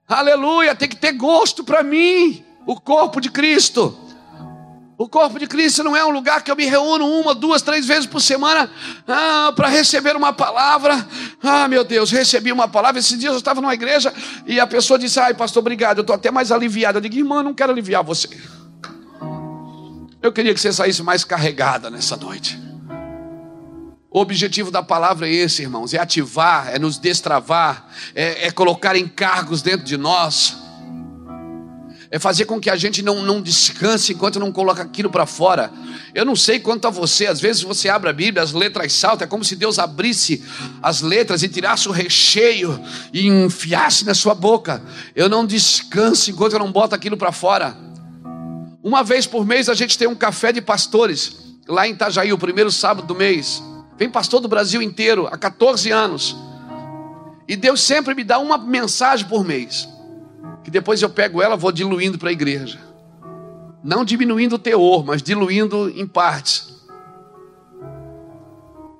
[0.08, 4.00] Aleluia, tem que ter gosto para mim, o corpo de Cristo.
[4.98, 7.86] O corpo de Cristo não é um lugar que eu me reúno uma, duas, três
[7.86, 8.72] vezes por semana
[9.06, 11.06] ah, para receber uma palavra.
[11.44, 13.00] Ah, meu Deus, recebi uma palavra.
[13.00, 14.14] Esses dias eu estava numa igreja
[14.46, 17.00] e a pessoa disse: Ai, pastor, obrigado, eu estou até mais aliviado.
[17.00, 18.30] Eu digo, irmão, eu não quero aliviar você.
[20.22, 22.65] Eu queria que você saísse mais carregada nessa noite.
[24.16, 27.86] O objetivo da palavra é esse, irmãos: é ativar, é nos destravar,
[28.16, 30.56] é, é colocar encargos dentro de nós,
[32.10, 35.70] é fazer com que a gente não, não descanse enquanto não coloca aquilo para fora.
[36.14, 39.26] Eu não sei quanto a você, às vezes você abre a Bíblia, as letras saltam,
[39.26, 40.42] é como se Deus abrisse
[40.82, 44.82] as letras e tirasse o recheio e enfiasse na sua boca.
[45.14, 47.76] Eu não descanso enquanto eu não boto aquilo para fora.
[48.82, 51.36] Uma vez por mês a gente tem um café de pastores,
[51.68, 53.62] lá em Itajaí, o primeiro sábado do mês.
[53.98, 56.36] Vem pastor do Brasil inteiro há 14 anos.
[57.48, 59.88] E Deus sempre me dá uma mensagem por mês.
[60.64, 62.80] Que depois eu pego ela, vou diluindo para a igreja.
[63.84, 66.76] Não diminuindo o teor, mas diluindo em partes.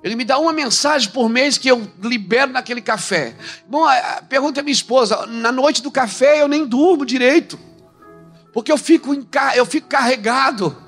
[0.02, 3.34] Ele me dá uma mensagem por mês que eu libero naquele café.
[3.66, 3.84] Bom,
[4.28, 7.58] pergunta a minha esposa: na noite do café eu nem durmo direito,
[8.52, 9.12] porque eu fico,
[9.56, 10.85] eu fico carregado.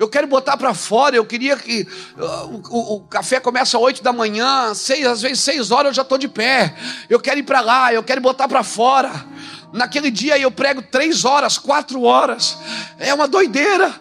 [0.00, 1.14] Eu quero botar para fora.
[1.14, 1.86] Eu queria que
[2.16, 5.94] uh, o, o, café começa às 8 da manhã, seis, às vezes 6 horas eu
[5.94, 6.74] já estou de pé.
[7.10, 9.12] Eu quero ir para lá, eu quero botar para fora.
[9.74, 12.56] Naquele dia eu prego três horas, quatro horas.
[12.98, 13.94] É uma doideira.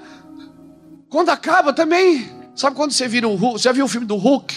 [1.10, 2.32] Quando acaba também.
[2.56, 3.62] Sabe quando você vira o Hulk?
[3.62, 4.56] Já viu o filme do Hulk?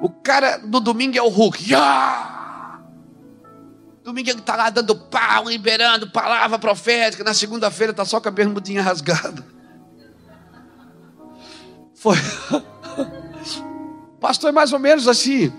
[0.00, 1.72] O cara do domingo é o Hulk.
[1.72, 2.80] Yeah!
[4.04, 7.24] Domingo ele está lá dando pau, liberando palavra profética.
[7.24, 9.53] Na segunda-feira está só com a bermudinha rasgada.
[12.04, 12.18] Foi.
[14.20, 15.50] Pastor, é mais ou menos assim.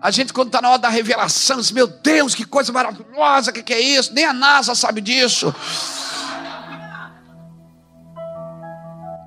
[0.00, 3.54] A gente, quando está na hora da revelação, diz: Meu Deus, que coisa maravilhosa, o
[3.54, 4.14] que, que é isso?
[4.14, 5.54] Nem a NASA sabe disso.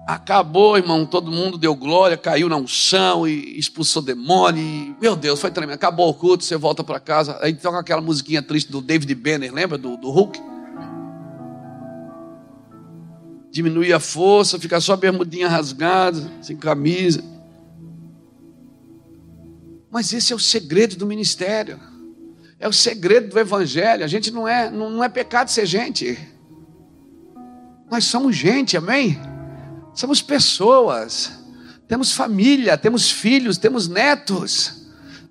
[0.07, 1.05] Acabou, irmão.
[1.05, 4.63] Todo mundo deu glória, caiu na unção e expulsou demônio.
[4.63, 5.75] E, meu Deus, foi tremendo.
[5.75, 7.37] Acabou o culto, você volta para casa.
[7.43, 10.54] Aí toca aquela musiquinha triste do David Banner, lembra do, do Hulk?
[13.55, 17.23] Diminui a força, fica só bermudinha rasgada, sem camisa.
[19.89, 21.79] Mas esse é o segredo do ministério.
[22.59, 24.03] É o segredo do evangelho.
[24.03, 26.19] A gente não é, não, não é pecado ser gente.
[27.89, 29.17] Nós somos gente, amém?
[29.93, 31.31] Somos pessoas.
[31.87, 34.85] Temos família, temos filhos, temos netos,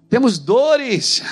[0.09, 1.22] temos dores.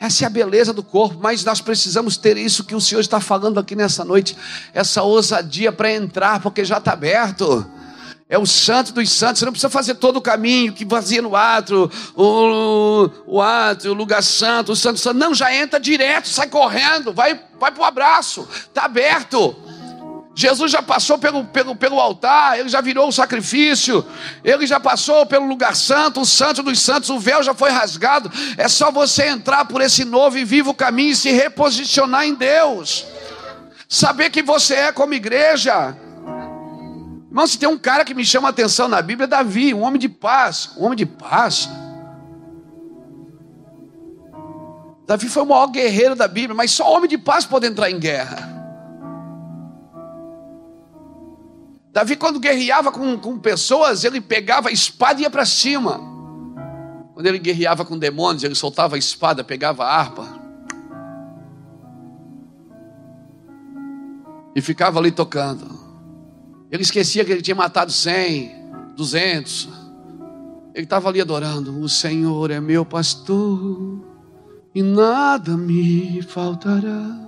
[0.00, 3.20] Essa é a beleza do corpo, mas nós precisamos ter isso que o Senhor está
[3.20, 4.36] falando aqui nessa noite,
[4.72, 7.66] essa ousadia para entrar, porque já está aberto.
[8.28, 11.34] É o santo dos santos, você não precisa fazer todo o caminho que fazia no
[11.34, 15.18] ato, o, o ato, o lugar santo, o santo santo.
[15.18, 19.56] Não, já entra direto, sai correndo, vai, vai para o abraço, está aberto.
[20.38, 24.06] Jesus já passou pelo, pelo, pelo altar, ele já virou o sacrifício,
[24.44, 28.30] ele já passou pelo lugar santo, o santo dos santos, o véu já foi rasgado.
[28.56, 33.04] É só você entrar por esse novo e vivo caminho e se reposicionar em Deus.
[33.88, 35.96] Saber que você é como igreja.
[37.28, 39.82] Irmão, se tem um cara que me chama a atenção na Bíblia, é Davi, um
[39.82, 40.70] homem de paz.
[40.76, 41.68] Um homem de paz.
[45.04, 47.98] Davi foi o maior guerreiro da Bíblia, mas só homem de paz pode entrar em
[47.98, 48.57] guerra.
[51.98, 56.00] Davi, quando guerreava com, com pessoas, ele pegava a espada e ia para cima.
[57.12, 60.24] Quando ele guerreava com demônios, ele soltava a espada, pegava a harpa.
[64.54, 65.66] E ficava ali tocando.
[66.70, 69.68] Ele esquecia que ele tinha matado 100, 200.
[70.76, 71.80] Ele estava ali adorando.
[71.80, 74.04] O Senhor é meu pastor
[74.72, 77.27] e nada me faltará.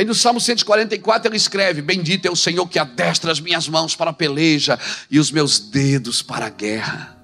[0.00, 3.94] Aí no Salmo 144 ele escreve: Bendito é o Senhor que adestra as minhas mãos
[3.94, 4.78] para a peleja
[5.10, 7.18] e os meus dedos para a guerra.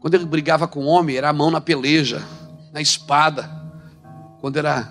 [0.00, 2.20] Quando ele brigava com o homem, era a mão na peleja,
[2.72, 3.48] na espada.
[4.40, 4.82] Quando era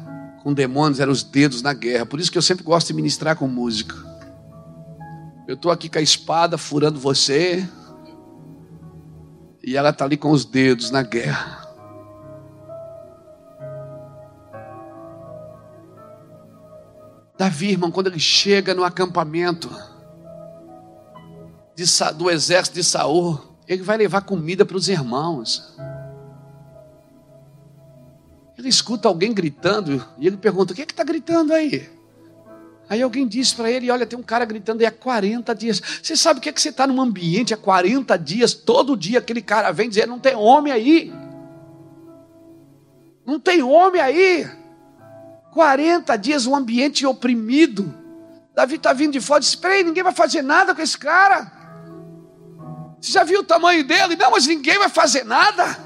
[0.41, 2.05] com demônios, eram os dedos na guerra.
[2.05, 3.97] Por isso que eu sempre gosto de ministrar com música.
[5.45, 7.67] Eu estou aqui com a espada furando você,
[9.61, 11.64] e ela está ali com os dedos na guerra.
[17.37, 19.69] Davi, irmão, quando ele chega no acampamento
[21.75, 21.83] de,
[22.15, 25.75] do exército de Saul, ele vai levar comida para os irmãos.
[28.57, 31.89] Ele escuta alguém gritando e ele pergunta: O que é está gritando aí?
[32.87, 35.81] Aí alguém diz para ele: Olha, tem um cara gritando aí há 40 dias.
[36.01, 39.19] Você sabe o que é que você está num ambiente há 40 dias, todo dia
[39.19, 41.13] aquele cara vem dizer: Não tem homem aí.
[43.25, 44.47] Não tem homem aí.
[45.55, 47.95] 40 dias um ambiente oprimido.
[48.53, 51.49] Davi está vindo de fora e disse: Peraí, ninguém vai fazer nada com esse cara.
[52.99, 54.17] Você já viu o tamanho dele?
[54.17, 55.77] Não, mas ninguém vai fazer nada.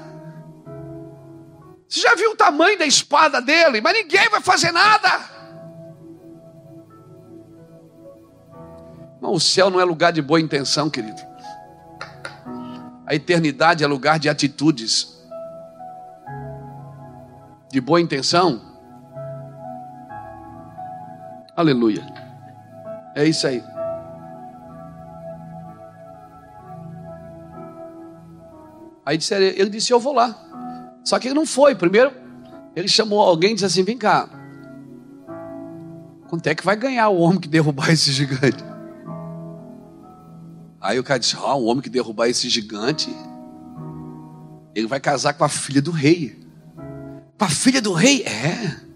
[1.88, 3.80] Você já viu o tamanho da espada dele?
[3.80, 5.20] Mas ninguém vai fazer nada.
[9.22, 11.20] Não, o céu não é lugar de boa intenção, querido.
[13.06, 15.16] A eternidade é lugar de atitudes.
[17.70, 18.69] De boa intenção
[21.56, 22.06] Aleluia.
[23.14, 23.62] É isso aí.
[29.04, 30.36] Aí disse, ele disse: Eu vou lá.
[31.04, 31.74] Só que ele não foi.
[31.74, 32.12] Primeiro,
[32.76, 34.28] ele chamou alguém e disse assim: Vem cá.
[36.28, 38.64] Quanto é que vai ganhar o homem que derrubar esse gigante?
[40.80, 43.14] Aí o cara disse: Ó, oh, o homem que derrubar esse gigante,
[44.74, 46.38] ele vai casar com a filha do rei.
[47.36, 48.22] Com a filha do rei?
[48.22, 48.89] É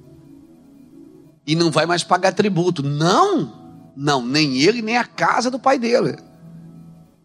[1.47, 2.83] e não vai mais pagar tributo.
[2.83, 6.17] Não, não, nem ele, nem a casa do pai dele.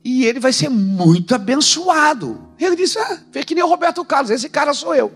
[0.04, 2.50] E ele vai ser muito abençoado.
[2.60, 5.14] Ele disse: Ah, fez que nem o Roberto Carlos, esse cara sou eu.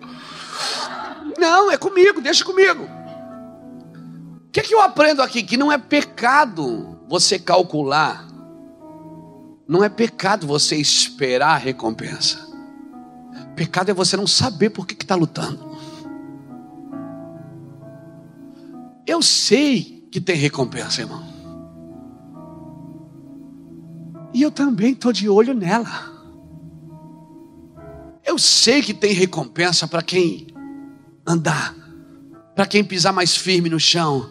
[1.38, 2.84] Não, é comigo, deixa comigo.
[2.84, 5.42] O que, é que eu aprendo aqui?
[5.42, 8.28] Que não é pecado você calcular,
[9.68, 12.54] não é pecado você esperar a recompensa.
[13.56, 15.73] Pecado é você não saber por que está lutando.
[19.06, 21.34] Eu sei que tem recompensa, irmão.
[24.34, 26.12] E eu também estou de olho nela.
[28.26, 30.48] Eu sei que tem recompensa para quem
[31.28, 31.76] andar,
[32.56, 34.30] para quem pisar mais firme no chão,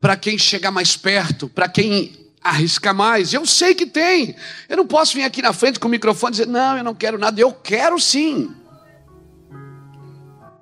[0.00, 2.12] para quem chegar mais perto, para quem
[2.42, 3.32] arriscar mais.
[3.32, 4.36] Eu sei que tem.
[4.68, 6.94] Eu não posso vir aqui na frente com o microfone e dizer: não, eu não
[6.94, 7.40] quero nada.
[7.40, 8.54] Eu quero sim.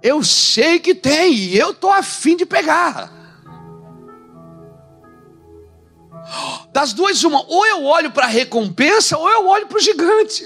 [0.03, 3.16] Eu sei que tem e eu estou afim de pegar.
[6.72, 10.45] Das duas, uma, ou eu olho para a recompensa, ou eu olho para o gigante.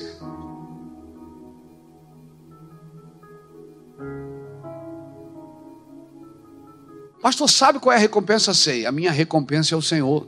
[7.21, 8.55] Pastor, sabe qual é a recompensa?
[8.55, 10.27] Sei, a minha recompensa é o Senhor.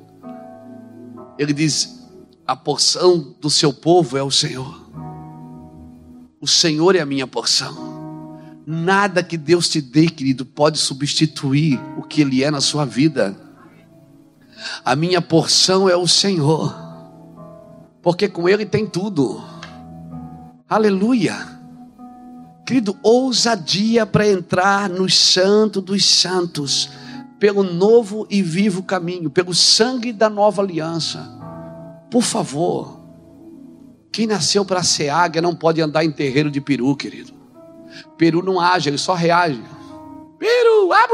[1.38, 2.03] Ele diz:
[2.46, 4.82] a porção do seu povo é o Senhor.
[6.40, 7.92] O Senhor é a minha porção.
[8.66, 13.36] Nada que Deus te dê, querido, pode substituir o que Ele é na sua vida.
[14.84, 16.74] A minha porção é o Senhor,
[18.00, 19.42] porque com Ele tem tudo.
[20.68, 21.36] Aleluia.
[22.66, 26.90] Querido, ousadia para entrar no santo dos santos,
[27.38, 31.28] pelo novo e vivo caminho, pelo sangue da nova aliança.
[32.10, 33.00] Por favor,
[34.12, 37.32] quem nasceu para ser águia não pode andar em terreiro de peru, querido.
[38.16, 39.62] Peru não age, ele só reage.
[40.38, 41.08] Peru, ah,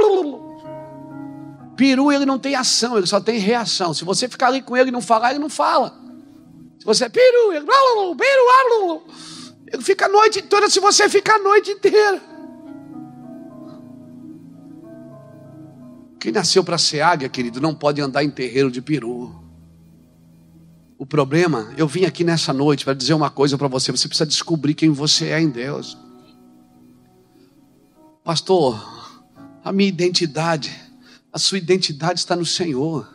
[1.79, 3.95] Peru ele não tem ação, ele só tem reação.
[3.95, 5.97] Se você ficar ali com ele e não falar, ele não fala.
[6.77, 7.65] Se você é peru, ele,
[8.17, 9.03] peru,
[9.73, 12.21] ele fica a noite toda se você ficar a noite inteira.
[16.19, 19.41] Quem nasceu para ser águia, querido, não pode andar em terreiro de peru.
[20.99, 24.27] O problema, eu vim aqui nessa noite para dizer uma coisa para você: você precisa
[24.27, 25.97] descobrir quem você é em Deus.
[28.25, 28.85] Pastor,
[29.63, 30.88] a minha identidade
[31.33, 33.09] a sua identidade está no Senhor.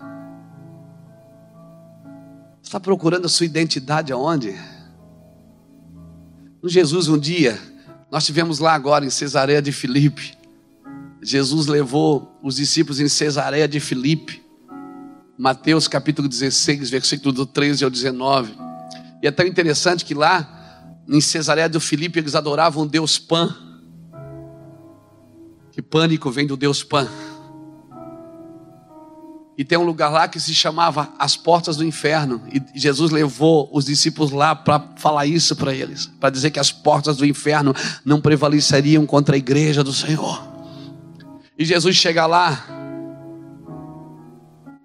[2.62, 4.56] está procurando a sua identidade aonde?
[6.62, 7.60] No Jesus, um dia,
[8.10, 10.36] nós tivemos lá agora em Cesareia de Filipe.
[11.22, 14.42] Jesus levou os discípulos em Cesareia de Filipe.
[15.38, 18.56] Mateus capítulo 16, versículo do 13 ao 19.
[19.22, 23.56] E é tão interessante que lá, em Cesareia de Filipe, eles adoravam o Deus Pan.
[25.72, 27.08] Que pânico vem do Deus Pan.
[29.56, 32.42] E tem um lugar lá que se chamava As Portas do Inferno.
[32.52, 36.08] E Jesus levou os discípulos lá para falar isso para eles.
[36.20, 37.74] Para dizer que as portas do inferno
[38.04, 40.54] não prevaleceriam contra a igreja do Senhor.
[41.58, 42.66] E Jesus chega lá,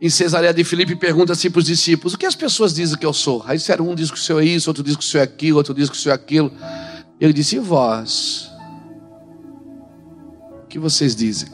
[0.01, 2.99] em Cesareia de Filipe, e pergunta assim para os discípulos: O que as pessoas dizem
[2.99, 3.43] que eu sou?
[3.47, 5.25] Aí disseram: Um diz que o senhor é isso, outro diz que o senhor é
[5.25, 6.53] aquilo, outro diz que o senhor é aquilo.
[7.19, 8.51] Ele disse: E vós?
[10.63, 11.49] O que vocês dizem?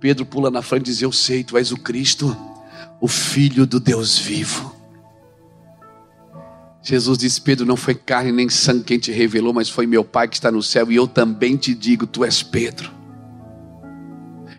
[0.00, 2.36] Pedro pula na frente e diz: Eu sei, tu és o Cristo,
[3.00, 4.74] o Filho do Deus vivo.
[6.82, 10.28] Jesus disse: Pedro, não foi carne nem sangue quem te revelou, mas foi meu Pai
[10.28, 12.90] que está no céu, e eu também te digo: Tu és Pedro.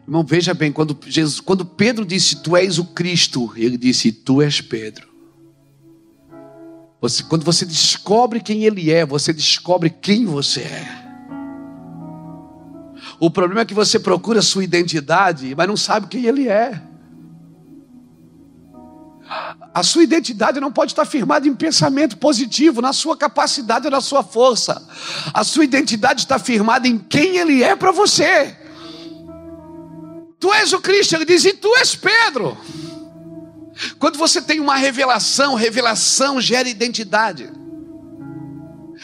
[0.06, 4.42] Irmão, veja bem, quando, Jesus, quando Pedro disse: Tu és o Cristo, ele disse: Tu
[4.42, 5.08] és Pedro.
[7.02, 11.09] Você, quando você descobre quem ele é, você descobre quem você é.
[13.20, 16.82] O problema é que você procura sua identidade, mas não sabe quem ele é.
[19.74, 24.01] A sua identidade não pode estar firmada em pensamento positivo, na sua capacidade ou na
[24.01, 24.82] sua força.
[25.34, 28.57] A sua identidade está firmada em quem ele é para você.
[30.39, 32.57] Tu és o Cristo, ele diz, e tu és Pedro.
[33.99, 37.49] Quando você tem uma revelação, revelação gera identidade.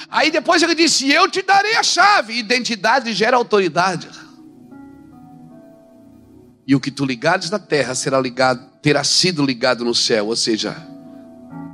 [0.09, 2.37] Aí depois ele disse: Eu te darei a chave.
[2.37, 4.09] Identidade gera autoridade.
[6.67, 10.27] E o que tu ligares na terra será ligado, terá sido ligado no céu.
[10.27, 10.75] Ou seja,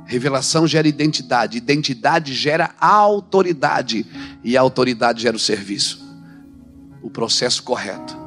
[0.04, 4.06] revelação gera identidade, identidade gera autoridade,
[4.44, 6.02] e a autoridade gera o serviço.
[7.02, 8.20] O processo correto.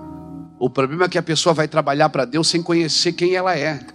[0.57, 3.85] O problema é que a pessoa vai trabalhar para Deus sem conhecer quem ela é.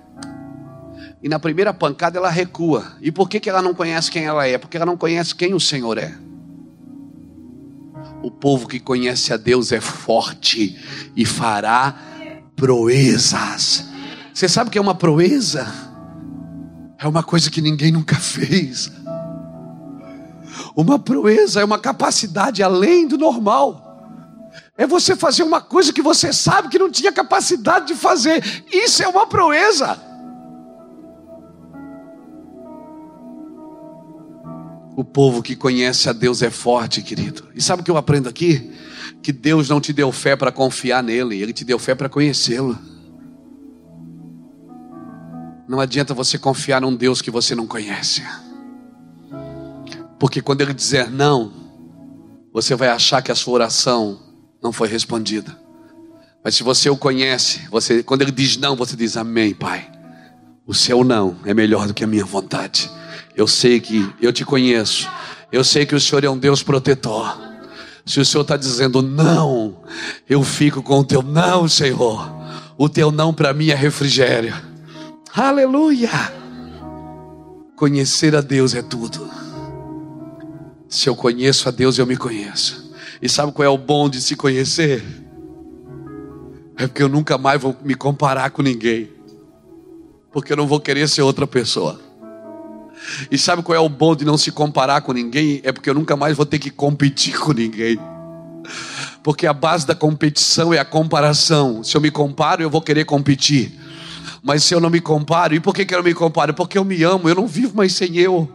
[1.22, 2.92] E na primeira pancada ela recua.
[3.00, 4.56] E por que, que ela não conhece quem ela é?
[4.56, 6.14] Porque ela não conhece quem o Senhor é.
[8.22, 10.78] O povo que conhece a Deus é forte
[11.14, 11.94] e fará
[12.56, 13.84] proezas.
[14.32, 15.66] Você sabe o que é uma proeza?
[16.98, 18.90] É uma coisa que ninguém nunca fez.
[20.74, 23.86] Uma proeza é uma capacidade além do normal.
[24.76, 28.42] É você fazer uma coisa que você sabe que não tinha capacidade de fazer.
[28.72, 30.09] Isso é uma proeza.
[35.00, 37.44] O povo que conhece a Deus é forte, querido.
[37.54, 38.70] E sabe o que eu aprendo aqui?
[39.22, 42.78] Que Deus não te deu fé para confiar nele, ele te deu fé para conhecê-lo.
[45.66, 48.22] Não adianta você confiar num Deus que você não conhece.
[50.18, 51.50] Porque quando ele dizer não,
[52.52, 54.20] você vai achar que a sua oração
[54.62, 55.58] não foi respondida.
[56.44, 59.90] Mas se você o conhece, você, quando ele diz não, você diz amém, Pai.
[60.66, 62.90] O seu não é melhor do que a minha vontade.
[63.36, 65.08] Eu sei que eu te conheço.
[65.52, 67.38] Eu sei que o Senhor é um Deus protetor.
[68.04, 69.76] Se o Senhor está dizendo não,
[70.28, 72.30] eu fico com o teu não, Senhor.
[72.76, 74.54] O teu não para mim é refrigério.
[75.34, 76.10] Aleluia!
[77.76, 79.30] Conhecer a Deus é tudo.
[80.88, 82.92] Se eu conheço a Deus, eu me conheço.
[83.22, 85.04] E sabe qual é o bom de se conhecer?
[86.76, 89.10] É porque eu nunca mais vou me comparar com ninguém.
[90.32, 92.00] Porque eu não vou querer ser outra pessoa.
[93.30, 95.60] E sabe qual é o bom de não se comparar com ninguém?
[95.64, 97.98] É porque eu nunca mais vou ter que competir com ninguém.
[99.22, 101.82] Porque a base da competição é a comparação.
[101.84, 103.78] Se eu me comparo, eu vou querer competir.
[104.42, 106.54] Mas se eu não me comparo, e por que, que eu não me comparo?
[106.54, 108.48] Porque eu me amo, eu não vivo mais sem eu.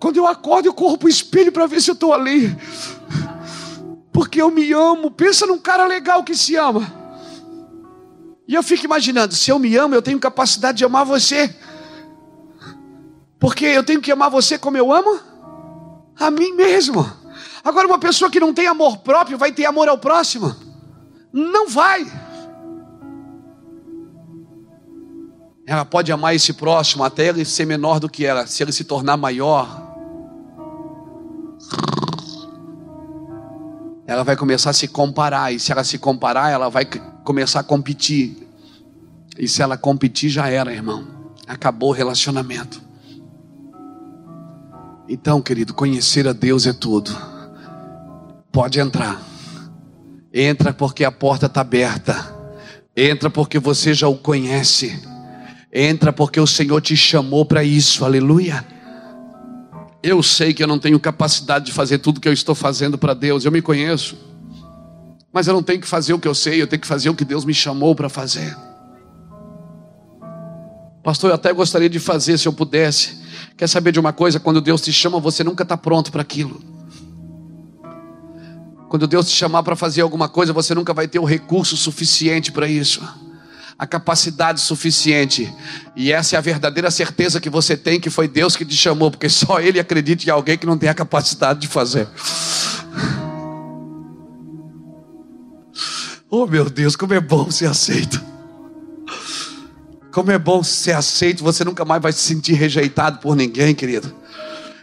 [0.00, 2.56] Quando eu acordo, eu corro para o espelho para ver se eu estou ali.
[4.12, 5.10] Porque eu me amo.
[5.10, 6.92] Pensa num cara legal que se ama.
[8.46, 11.54] E eu fico imaginando: se eu me amo, eu tenho capacidade de amar você.
[13.38, 15.20] Porque eu tenho que amar você como eu amo
[16.18, 17.08] a mim mesmo.
[17.62, 20.54] Agora, uma pessoa que não tem amor próprio vai ter amor ao próximo?
[21.32, 22.06] Não vai.
[25.66, 28.84] Ela pode amar esse próximo até ele ser menor do que ela, se ele se
[28.84, 29.86] tornar maior.
[34.06, 36.86] Ela vai começar a se comparar, e se ela se comparar, ela vai
[37.22, 38.48] começar a competir.
[39.38, 41.06] E se ela competir, já era, irmão.
[41.46, 42.87] Acabou o relacionamento.
[45.08, 47.16] Então, querido, conhecer a Deus é tudo.
[48.52, 49.22] Pode entrar.
[50.32, 52.36] Entra porque a porta está aberta.
[52.94, 55.02] Entra porque você já o conhece.
[55.72, 58.64] Entra porque o Senhor te chamou para isso, aleluia.
[60.02, 63.14] Eu sei que eu não tenho capacidade de fazer tudo que eu estou fazendo para
[63.14, 64.16] Deus, eu me conheço.
[65.32, 67.14] Mas eu não tenho que fazer o que eu sei, eu tenho que fazer o
[67.14, 68.56] que Deus me chamou para fazer.
[71.02, 73.27] Pastor, eu até gostaria de fazer se eu pudesse.
[73.56, 74.40] Quer saber de uma coisa?
[74.40, 76.60] Quando Deus te chama, você nunca está pronto para aquilo.
[78.88, 82.50] Quando Deus te chamar para fazer alguma coisa, você nunca vai ter o recurso suficiente
[82.50, 83.02] para isso
[83.78, 85.52] a capacidade suficiente.
[85.94, 89.08] E essa é a verdadeira certeza que você tem que foi Deus que te chamou,
[89.10, 92.08] porque só Ele acredita em alguém que não tem a capacidade de fazer.
[96.28, 98.20] Oh meu Deus, como é bom ser aceito.
[100.18, 104.12] Como é bom ser aceito, você nunca mais vai se sentir rejeitado por ninguém, querido.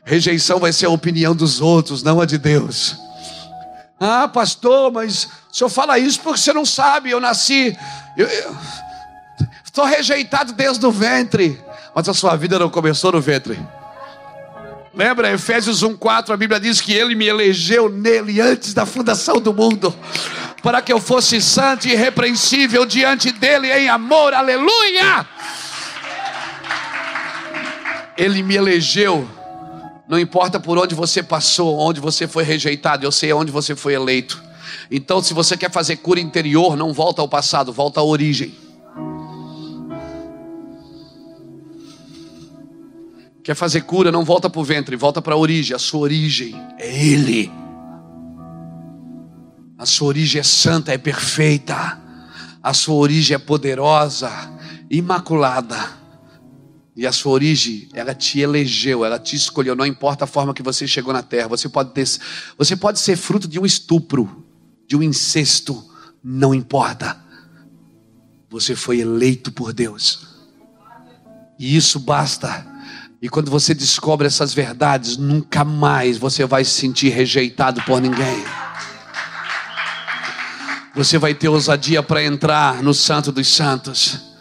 [0.05, 2.95] Rejeição vai ser a opinião dos outros, não a de Deus.
[3.99, 7.11] Ah, pastor, mas o senhor fala isso porque você não sabe.
[7.11, 7.77] Eu nasci,
[9.65, 11.61] Estou rejeitado desde o ventre.
[11.93, 13.59] Mas a sua vida não começou no ventre.
[14.93, 19.53] Lembra, Efésios 1,4, a Bíblia diz que Ele me elegeu nele antes da fundação do
[19.53, 19.93] mundo,
[20.65, 25.23] para que eu fosse santo e irrepreensível diante dEle em amor, aleluia!
[28.17, 29.29] Ele me elegeu,
[30.07, 33.93] não importa por onde você passou, onde você foi rejeitado, eu sei onde você foi
[33.93, 34.41] eleito.
[34.89, 38.51] Então, se você quer fazer cura interior, não volta ao passado, volta à origem.
[43.43, 45.75] Quer fazer cura, não volta para o ventre, volta para a origem.
[45.75, 47.64] A sua origem é Ele.
[49.77, 51.99] A sua origem é santa, é perfeita.
[52.61, 54.29] A sua origem é poderosa,
[54.89, 55.77] imaculada.
[56.95, 60.63] E a sua origem, ela te elegeu, ela te escolheu, não importa a forma que
[60.63, 61.49] você chegou na terra.
[61.49, 62.07] Você pode ter,
[62.57, 64.45] você pode ser fruto de um estupro,
[64.87, 65.83] de um incesto,
[66.23, 67.17] não importa.
[68.49, 70.25] Você foi eleito por Deus.
[71.59, 72.75] E isso basta
[73.25, 78.43] e quando você descobre essas verdades, nunca mais você vai se sentir rejeitado por ninguém.
[80.95, 84.33] Você vai ter ousadia para entrar no Santo dos Santos,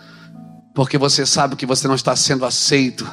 [0.72, 3.04] porque você sabe que você não está sendo aceito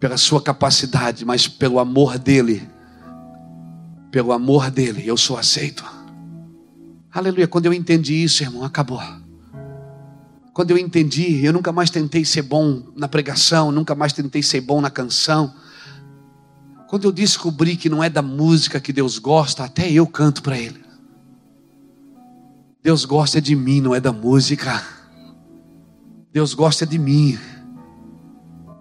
[0.00, 2.66] pela sua capacidade, mas pelo amor dele.
[4.10, 5.84] Pelo amor dele, eu sou aceito.
[7.12, 7.46] Aleluia.
[7.46, 9.02] Quando eu entendi isso, irmão, acabou.
[10.54, 14.62] Quando eu entendi, eu nunca mais tentei ser bom na pregação, nunca mais tentei ser
[14.62, 15.54] bom na canção.
[16.88, 20.56] Quando eu descobri que não é da música que Deus gosta, até eu canto para
[20.58, 20.83] Ele.
[22.84, 24.80] Deus gosta de mim, não é da música.
[26.32, 27.36] Deus gosta de mim.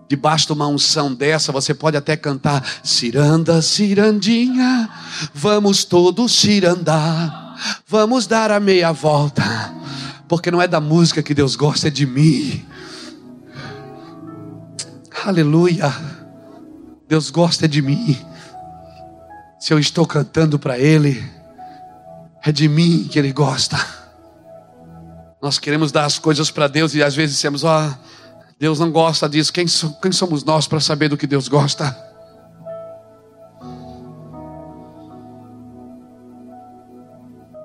[0.07, 4.87] Debaixo de uma unção dessa, você pode até cantar: Ciranda, cirandinha,
[5.33, 9.81] vamos todos cirandar, vamos dar a meia volta
[10.33, 12.65] porque não é da música que Deus gosta, é de mim.
[15.23, 15.93] Aleluia.
[17.07, 18.17] Deus gosta de mim.
[19.59, 21.23] Se eu estou cantando para Ele,
[22.45, 23.77] é de mim que Ele gosta.
[25.41, 27.93] Nós queremos dar as coisas para Deus e às vezes dizemos: Ó, oh,
[28.59, 29.51] Deus não gosta disso.
[29.51, 29.65] Quem,
[30.01, 31.91] quem somos nós para saber do que Deus gosta?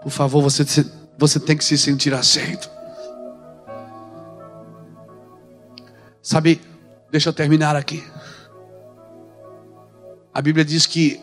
[0.02, 0.64] Por favor, você
[1.18, 2.70] você tem que se sentir aceito.
[6.22, 6.60] Sabe,
[7.10, 8.04] deixa eu terminar aqui.
[10.32, 11.20] A Bíblia diz que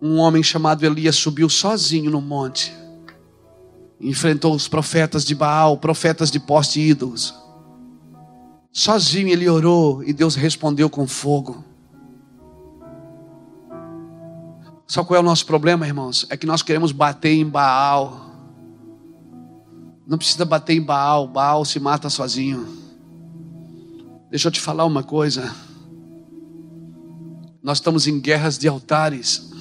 [0.00, 2.72] um homem chamado Elias subiu sozinho no monte,
[4.00, 7.34] enfrentou os profetas de Baal, profetas de poste ídolos.
[8.72, 11.64] Sozinho ele orou e Deus respondeu com fogo.
[14.86, 16.26] Sabe qual é o nosso problema, irmãos?
[16.28, 18.30] É que nós queremos bater em Baal.
[20.06, 22.68] Não precisa bater em Baal, Baal se mata sozinho.
[24.30, 25.52] Deixa eu te falar uma coisa.
[27.62, 29.55] Nós estamos em guerras de altares.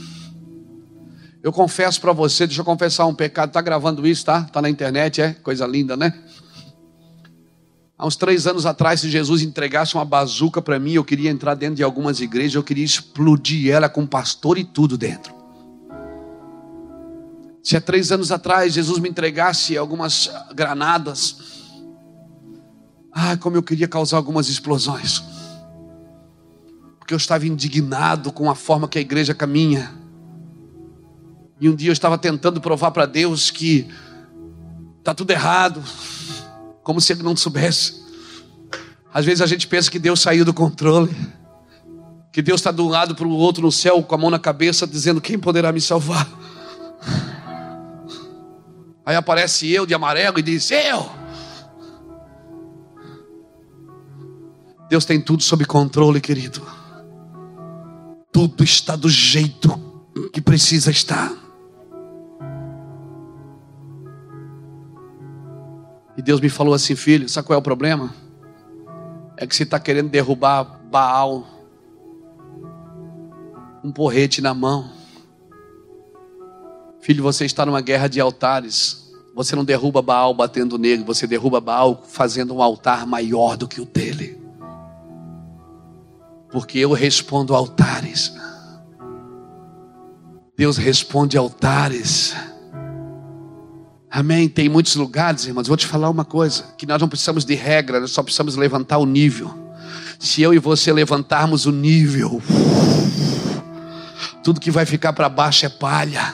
[1.46, 3.50] Eu confesso para você, deixa eu confessar um pecado.
[3.50, 4.40] Está gravando isso, tá?
[4.48, 5.34] Está na internet, é?
[5.34, 6.12] Coisa linda, né?
[7.96, 11.54] Há uns três anos atrás, se Jesus entregasse uma bazuca para mim, eu queria entrar
[11.54, 15.36] dentro de algumas igrejas, eu queria explodir ela com pastor e tudo dentro.
[17.62, 21.38] Se há três anos atrás Jesus me entregasse algumas granadas,
[23.12, 25.24] ah, como eu queria causar algumas explosões,
[26.98, 30.05] porque eu estava indignado com a forma que a igreja caminha.
[31.60, 33.88] E um dia eu estava tentando provar para Deus que
[35.00, 35.82] está tudo errado,
[36.84, 38.04] como se ele não soubesse.
[39.14, 41.16] Às vezes a gente pensa que Deus saiu do controle,
[42.34, 44.40] que Deus está de um lado para o outro no céu, com a mão na
[44.40, 46.28] cabeça, dizendo: Quem poderá me salvar?
[49.06, 51.10] Aí aparece eu de amarelo e diz: Eu.
[54.90, 56.62] Deus tem tudo sob controle, querido.
[58.32, 59.80] Tudo está do jeito
[60.34, 61.45] que precisa estar.
[66.18, 68.14] E Deus me falou assim, filho, sabe qual é o problema?
[69.38, 71.46] É que você está querendo derrubar Baal,
[73.84, 74.90] um porrete na mão.
[77.02, 79.14] Filho, você está numa guerra de altares.
[79.36, 83.82] Você não derruba Baal batendo nele, você derruba Baal fazendo um altar maior do que
[83.82, 84.42] o dele.
[86.50, 88.34] Porque eu respondo altares.
[90.56, 92.34] Deus responde altares.
[94.16, 94.48] Amém.
[94.48, 95.68] Tem muitos lugares, irmãos.
[95.68, 98.98] Vou te falar uma coisa: que nós não precisamos de regra, nós só precisamos levantar
[98.98, 99.54] o nível.
[100.18, 102.42] Se eu e você levantarmos o nível,
[104.42, 106.34] tudo que vai ficar para baixo é palha.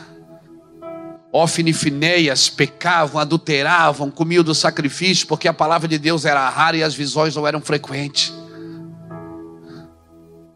[1.33, 6.77] Ofne e Fineias pecavam, adulteravam, comiam do sacrifício, porque a palavra de Deus era rara
[6.77, 8.31] e as visões não eram frequentes.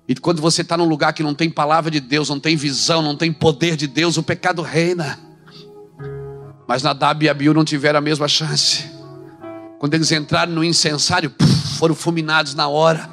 [0.08, 3.02] E quando você está num lugar que não tem palavra de Deus, não tem visão,
[3.02, 5.25] não tem poder de Deus, o pecado reina.
[6.68, 8.86] Mas Nadab e Abiú não tiveram a mesma chance.
[9.80, 11.32] Quando eles entraram no incensário,
[11.78, 13.10] foram fulminados na hora.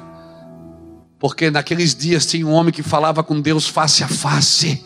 [1.19, 4.83] Porque naqueles dias tinha um homem que falava com Deus face a face.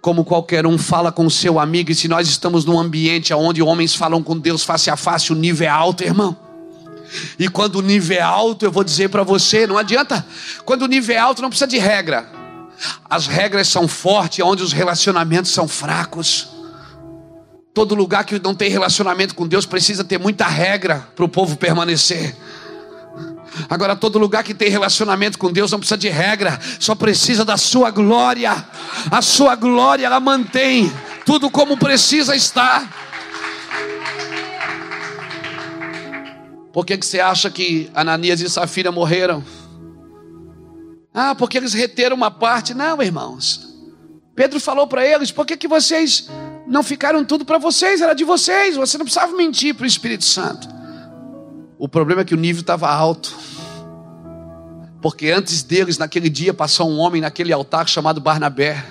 [0.00, 3.94] Como qualquer um fala com seu amigo, e se nós estamos num ambiente onde homens
[3.94, 6.36] falam com Deus face a face, o nível é alto, irmão.
[7.38, 10.24] E quando o nível é alto, eu vou dizer para você, não adianta.
[10.64, 12.30] Quando o nível é alto, não precisa de regra.
[13.08, 16.48] As regras são fortes, onde os relacionamentos são fracos.
[17.80, 21.56] Todo lugar que não tem relacionamento com Deus precisa ter muita regra para o povo
[21.56, 22.36] permanecer.
[23.70, 27.56] Agora, todo lugar que tem relacionamento com Deus não precisa de regra, só precisa da
[27.56, 28.52] sua glória.
[29.10, 30.92] A sua glória, ela mantém
[31.24, 32.86] tudo como precisa estar.
[36.74, 39.42] Por que, que você acha que Ananias e Safira morreram?
[41.14, 42.74] Ah, porque eles reteram uma parte.
[42.74, 43.74] Não, irmãos.
[44.34, 46.28] Pedro falou para eles: por que, que vocês
[46.70, 50.24] não ficaram tudo para vocês, era de vocês, você não precisava mentir para o Espírito
[50.24, 50.68] Santo.
[51.76, 53.36] O problema é que o nível estava alto.
[55.02, 58.86] Porque antes deles, naquele dia, passou um homem naquele altar chamado Barnabé.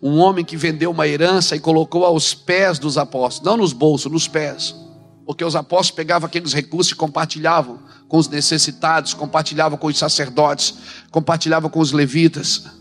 [0.00, 4.10] Um homem que vendeu uma herança e colocou aos pés dos apóstolos, não nos bolsos,
[4.10, 4.74] nos pés.
[5.26, 10.74] Porque os apóstolos pegavam aqueles recursos e compartilhavam com os necessitados, compartilhavam com os sacerdotes,
[11.10, 12.77] compartilhavam com os levitas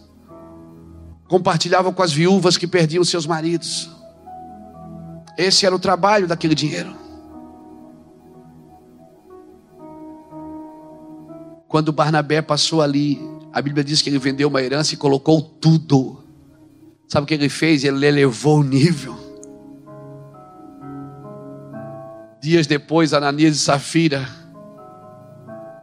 [1.27, 3.89] compartilhavam com as viúvas que perdiam seus maridos.
[5.37, 6.95] Esse era o trabalho daquele dinheiro.
[11.67, 13.21] Quando Barnabé passou ali,
[13.51, 16.23] a Bíblia diz que ele vendeu uma herança e colocou tudo.
[17.07, 17.83] Sabe o que ele fez?
[17.83, 19.17] Ele elevou o nível.
[22.41, 24.27] Dias depois, Ananias e Safira,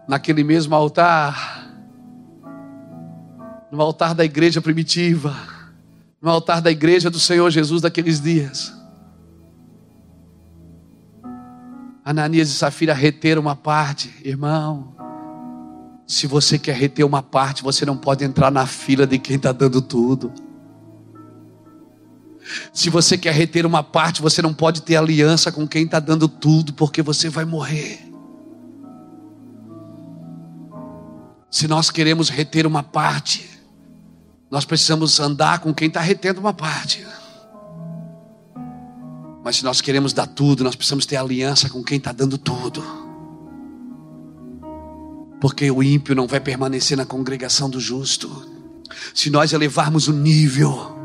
[0.09, 1.54] naquele mesmo altar,
[3.75, 5.37] no altar da igreja primitiva,
[6.23, 8.73] no altar da igreja do Senhor Jesus daqueles dias.
[12.05, 14.95] Ananias e Safira reteram uma parte, irmão.
[16.07, 19.51] Se você quer reter uma parte, você não pode entrar na fila de quem está
[19.51, 20.33] dando tudo.
[22.73, 26.29] Se você quer reter uma parte, você não pode ter aliança com quem está dando
[26.29, 27.99] tudo, porque você vai morrer.
[31.51, 33.54] Se nós queremos reter uma parte,
[34.55, 37.05] nós precisamos andar com quem está retendo uma parte.
[39.43, 42.81] Mas se nós queremos dar tudo, nós precisamos ter aliança com quem está dando tudo.
[45.41, 48.49] Porque o ímpio não vai permanecer na congregação do justo.
[49.13, 50.97] Se nós elevarmos o nível,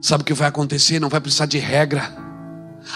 [0.00, 1.00] sabe o que vai acontecer?
[1.00, 2.16] Não vai precisar de regra.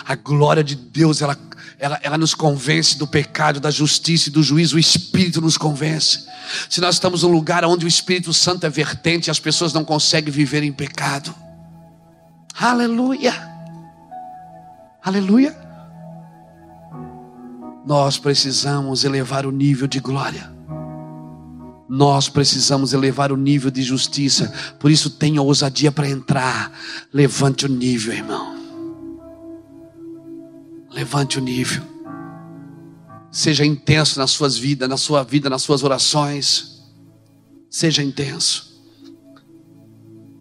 [0.06, 1.36] A glória de Deus, ela
[1.82, 4.76] ela, ela nos convence do pecado, da justiça e do juízo.
[4.76, 6.24] O Espírito nos convence.
[6.70, 10.32] Se nós estamos num lugar onde o Espírito Santo é vertente, as pessoas não conseguem
[10.32, 11.34] viver em pecado.
[12.56, 13.34] Aleluia.
[15.02, 15.58] Aleluia.
[17.84, 20.52] Nós precisamos elevar o nível de glória.
[21.88, 24.54] Nós precisamos elevar o nível de justiça.
[24.78, 26.70] Por isso, tenha ousadia para entrar.
[27.12, 28.61] Levante o nível, irmão.
[30.92, 31.82] Levante o nível.
[33.30, 36.82] Seja intenso nas suas vidas, na sua vida, nas suas orações.
[37.70, 38.70] Seja intenso.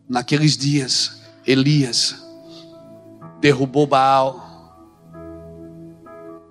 [0.09, 2.15] Naqueles dias, Elias
[3.39, 4.49] derrubou Baal.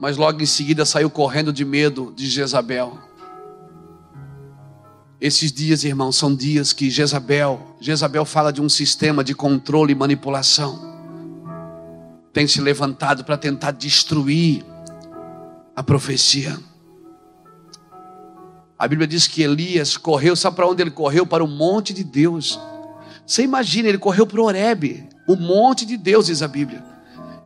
[0.00, 2.98] Mas logo em seguida saiu correndo de medo de Jezabel.
[5.20, 9.94] Esses dias, irmãos, são dias que Jezabel, Jezabel fala de um sistema de controle e
[9.94, 10.89] manipulação
[12.32, 14.64] tem se levantado para tentar destruir
[15.74, 16.58] a profecia.
[18.78, 21.26] A Bíblia diz que Elias correu, sabe para onde ele correu?
[21.26, 22.58] Para o monte de Deus.
[23.26, 26.82] Você imagina, ele correu para o Horebe, o monte de Deus, diz a Bíblia.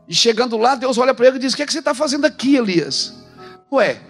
[0.08, 1.94] E chegando lá, Deus olha para ele e diz: O que, é que você está
[1.94, 3.14] fazendo aqui, Elias?
[3.72, 4.00] Ué,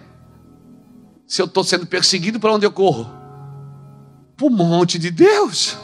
[1.25, 3.09] se eu estou sendo perseguido, para onde eu corro?
[4.37, 5.77] Para o monte de Deus.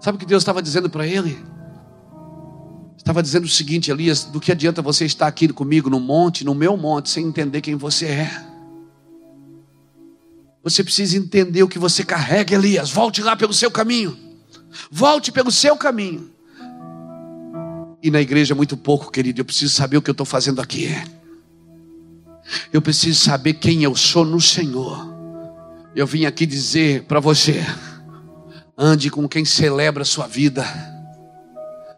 [0.00, 1.49] Sabe o que Deus estava dizendo para ele?
[3.10, 6.54] Estava dizendo o seguinte, Elias: do que adianta você estar aqui comigo no monte, no
[6.54, 8.46] meu monte, sem entender quem você é?
[10.62, 12.88] Você precisa entender o que você carrega, Elias.
[12.88, 14.16] Volte lá pelo seu caminho.
[14.92, 16.30] Volte pelo seu caminho.
[18.00, 19.40] E na igreja, muito pouco, querido.
[19.40, 20.94] Eu preciso saber o que eu estou fazendo aqui.
[22.72, 25.04] Eu preciso saber quem eu sou no Senhor.
[25.96, 27.66] Eu vim aqui dizer para você:
[28.78, 30.64] ande com quem celebra a sua vida.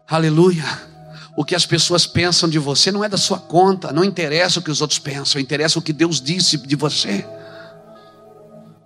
[0.07, 0.91] Aleluia.
[1.35, 4.61] O que as pessoas pensam de você não é da sua conta, não interessa o
[4.61, 7.25] que os outros pensam, interessa o que Deus disse de você.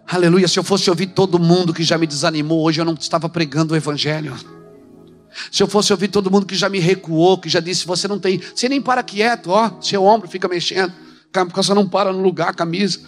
[0.08, 0.48] Aleluia.
[0.48, 3.74] Se eu fosse ouvir todo mundo que já me desanimou, hoje eu não estava pregando
[3.74, 4.34] o Evangelho.
[5.52, 8.18] Se eu fosse ouvir todo mundo que já me recuou, que já disse: Você não
[8.18, 10.94] tem, você nem para quieto, ó, seu ombro fica mexendo,
[11.54, 13.02] você não para no lugar, camisa.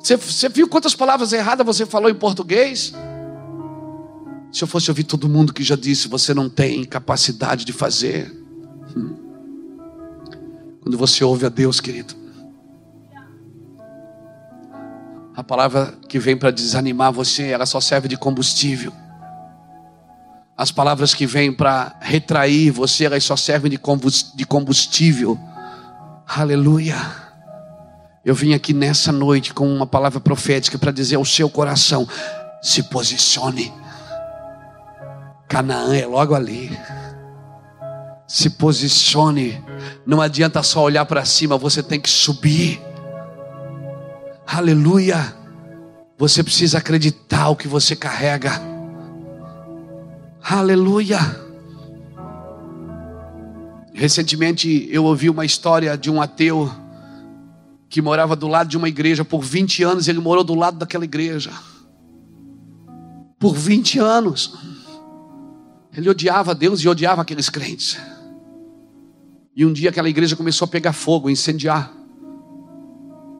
[0.00, 2.92] Você, você viu quantas palavras erradas você falou em português?
[4.52, 8.30] Se eu fosse ouvir todo mundo que já disse: Você não tem capacidade de fazer.
[8.96, 9.14] Hum.
[10.80, 12.14] Quando você ouve a Deus, querido,
[15.38, 18.92] A palavra que vem para desanimar você, ela só serve de combustível.
[20.56, 25.38] As palavras que vêm para retrair você, elas só servem de combustível.
[26.26, 26.96] Aleluia.
[28.24, 32.08] Eu vim aqui nessa noite com uma palavra profética para dizer ao seu coração:
[32.60, 33.72] se posicione.
[35.48, 36.70] Canaã é logo ali.
[38.26, 39.62] Se posicione.
[40.04, 42.80] Não adianta só olhar para cima, você tem que subir.
[44.46, 45.34] Aleluia.
[46.18, 48.52] Você precisa acreditar o que você carrega.
[50.42, 51.18] Aleluia.
[53.94, 56.70] Recentemente eu ouvi uma história de um ateu
[57.88, 61.04] que morava do lado de uma igreja por 20 anos, ele morou do lado daquela
[61.04, 61.50] igreja.
[63.38, 64.54] Por 20 anos.
[65.98, 67.98] Ele odiava Deus e odiava aqueles crentes.
[69.54, 71.98] E um dia aquela igreja começou a pegar fogo, incendiar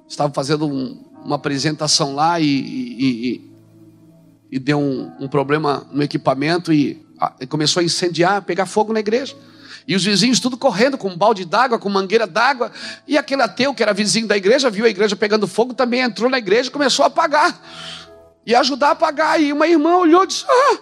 [0.08, 3.52] estava fazendo um, uma apresentação lá e, e, e,
[4.52, 9.00] e deu um, um, problema no equipamento e, a, começou a incendiar, pegar fogo na
[9.00, 9.36] igreja.
[9.86, 12.70] E os vizinhos tudo correndo com um balde d'água, com mangueira d'água.
[13.06, 16.28] E aquele ateu que era vizinho da igreja, viu a igreja pegando fogo, também entrou
[16.28, 17.58] na igreja e começou a apagar.
[18.44, 19.40] E ajudar a apagar.
[19.40, 20.78] E uma irmã olhou e disse: Ah,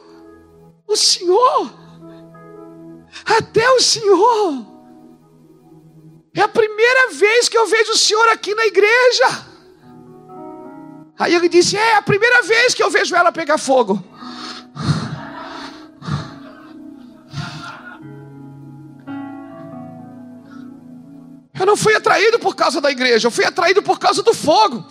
[0.86, 1.72] o senhor,
[3.24, 4.66] até o senhor
[6.34, 9.46] é a primeira vez que eu vejo o senhor aqui na igreja.
[11.18, 14.02] Aí ele disse: É a primeira vez que eu vejo ela pegar fogo.
[21.58, 24.84] Eu não fui atraído por causa da igreja, eu fui atraído por causa do fogo.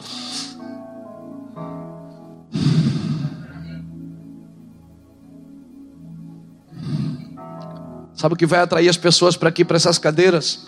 [8.25, 10.65] Sabe o que vai atrair as pessoas para aqui, para essas cadeiras?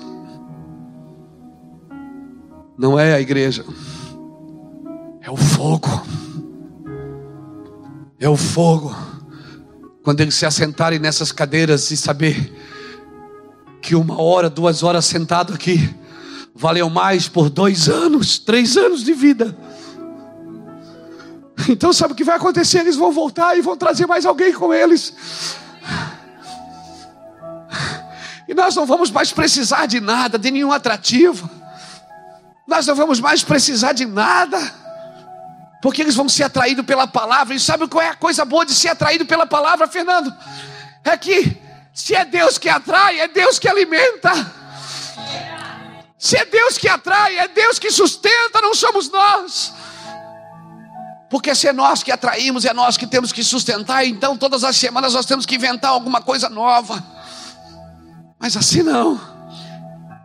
[2.78, 3.66] não é a igreja,
[5.24, 5.90] é o fogo.
[8.20, 8.96] É o fogo.
[10.04, 12.54] Quando eles se assentarem nessas cadeiras e saber
[13.82, 15.90] que uma hora, duas horas sentado aqui,
[16.54, 19.58] valeu mais por dois anos, três anos de vida.
[21.68, 22.82] Então sabe o que vai acontecer?
[22.82, 25.12] Eles vão voltar e vão trazer mais alguém com eles.
[28.48, 31.50] E nós não vamos mais precisar de nada, de nenhum atrativo.
[32.66, 34.60] Nós não vamos mais precisar de nada,
[35.82, 37.54] porque eles vão ser atraídos pela palavra.
[37.54, 40.34] E sabe qual é a coisa boa de ser atraído pela palavra, Fernando?
[41.04, 41.62] É que
[41.94, 44.32] se é Deus que atrai, é Deus que alimenta.
[46.18, 49.74] Se é Deus que atrai, é Deus que sustenta, não somos nós.
[51.30, 54.76] Porque se é nós que atraímos, é nós que temos que sustentar, então todas as
[54.78, 57.04] semanas nós temos que inventar alguma coisa nova.
[58.40, 59.20] Mas assim não.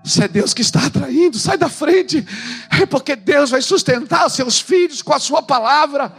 [0.05, 2.27] Se é Deus que está atraindo, sai da frente.
[2.71, 6.13] É porque Deus vai sustentar os seus filhos com a sua palavra.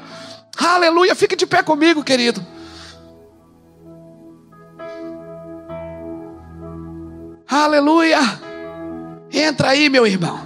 [0.58, 1.16] Aleluia.
[1.16, 2.46] Fique de pé comigo, querido.
[7.48, 8.20] Aleluia.
[9.32, 10.40] Entra aí, meu irmão.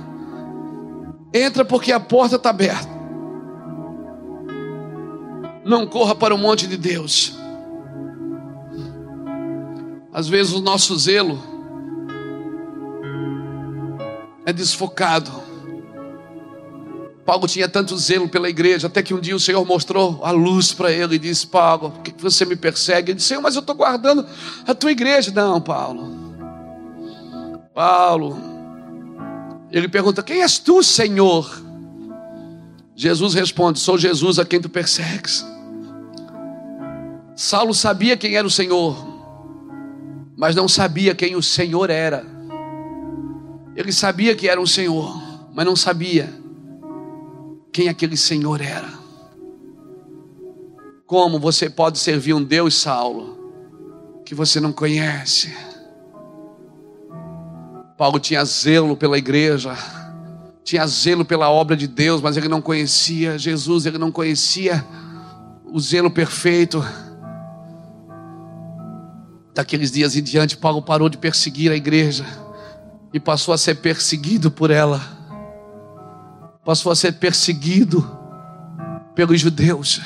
[1.33, 2.89] Entra porque a porta está aberta.
[5.63, 7.37] Não corra para o monte de Deus.
[10.17, 11.37] Às vezes o nosso zelo
[14.47, 15.29] é desfocado.
[17.23, 20.73] Paulo tinha tanto zelo pela igreja, até que um dia o Senhor mostrou a luz
[20.73, 23.11] para ele e disse: Paulo, por que você me persegue?
[23.11, 24.25] Ele disse: Senhor, mas eu estou guardando
[24.65, 25.31] a tua igreja.
[25.35, 26.09] Não, Paulo.
[27.71, 28.35] Paulo.
[29.71, 31.61] Ele pergunta: Quem és tu, Senhor?
[32.95, 35.45] Jesus responde: Sou Jesus a quem tu persegues.
[37.35, 39.16] Saulo sabia quem era o Senhor,
[40.37, 42.23] mas não sabia quem o Senhor era.
[43.75, 45.19] Ele sabia que era um Senhor,
[45.51, 46.31] mas não sabia
[47.73, 48.87] quem aquele Senhor era.
[51.07, 53.35] Como você pode servir um Deus, Saulo,
[54.23, 55.51] que você não conhece?
[57.97, 59.75] Paulo tinha zelo pela igreja,
[60.63, 64.85] tinha zelo pela obra de Deus, mas ele não conhecia Jesus, ele não conhecia
[65.65, 66.83] o zelo perfeito.
[69.57, 72.25] Daqueles dias em diante, Paulo parou de perseguir a igreja
[73.11, 75.17] e passou a ser perseguido por ela
[76.67, 78.05] passou a ser perseguido
[79.15, 80.01] pelos judeus.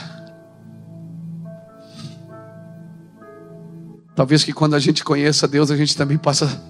[4.15, 6.61] Talvez que quando a gente conheça Deus, a gente também possa,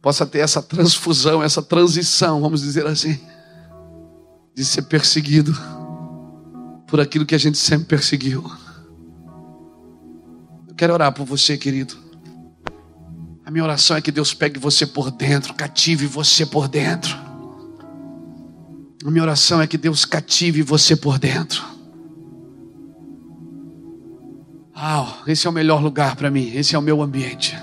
[0.00, 3.18] possa ter essa transfusão, essa transição, vamos dizer assim,
[4.54, 5.52] de ser perseguido
[6.86, 8.48] por aquilo que a gente sempre perseguiu.
[10.74, 11.94] Eu quero orar por você, querido.
[13.46, 17.16] A minha oração é que Deus pegue você por dentro, cative você por dentro.
[19.04, 21.62] A minha oração é que Deus cative você por dentro.
[24.74, 27.56] Ah, esse é o melhor lugar para mim, esse é o meu ambiente.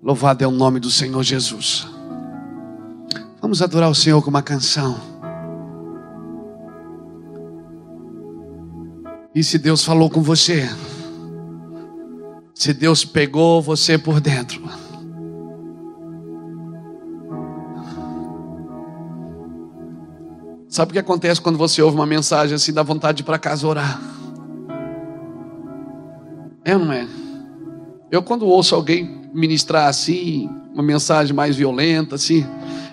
[0.00, 1.88] Louvado é o nome do Senhor Jesus.
[3.42, 4.96] Vamos adorar o Senhor com uma canção.
[9.34, 10.70] E se Deus falou com você,
[12.56, 14.62] se Deus pegou você por dentro,
[20.68, 23.66] Sabe o que acontece quando você ouve uma mensagem assim, dá vontade de para casa
[23.66, 23.98] orar?
[26.62, 27.08] É ou não é?
[28.10, 32.44] Eu, quando ouço alguém ministrar assim, uma mensagem mais violenta, assim,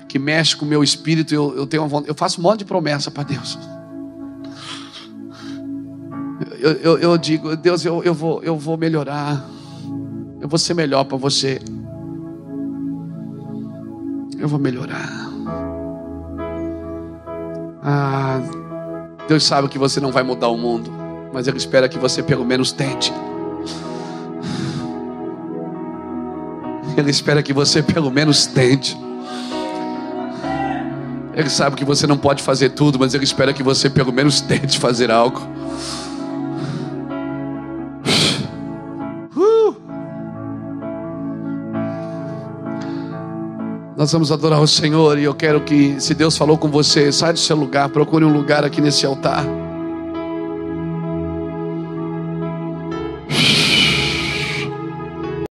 [0.07, 2.59] que mexe com o meu espírito, eu, eu tenho uma vontade, eu faço um monte
[2.59, 3.59] de promessa para Deus.
[6.59, 9.45] Eu, eu, eu, digo, Deus, eu, eu, vou, eu vou melhorar,
[10.41, 11.61] eu vou ser melhor para você.
[14.39, 15.09] Eu vou melhorar.
[17.81, 18.41] Ah,
[19.27, 20.91] Deus sabe que você não vai mudar o mundo,
[21.33, 23.13] mas Ele espera que você pelo menos tente.
[26.95, 28.97] Ele espera que você pelo menos tente.
[31.35, 34.39] Ele sabe que você não pode fazer tudo, mas Ele espera que você pelo menos
[34.41, 35.41] tente fazer algo.
[44.03, 47.31] Nós vamos adorar o Senhor e eu quero que, se Deus falou com você, sai
[47.31, 49.45] do seu lugar, procure um lugar aqui nesse altar.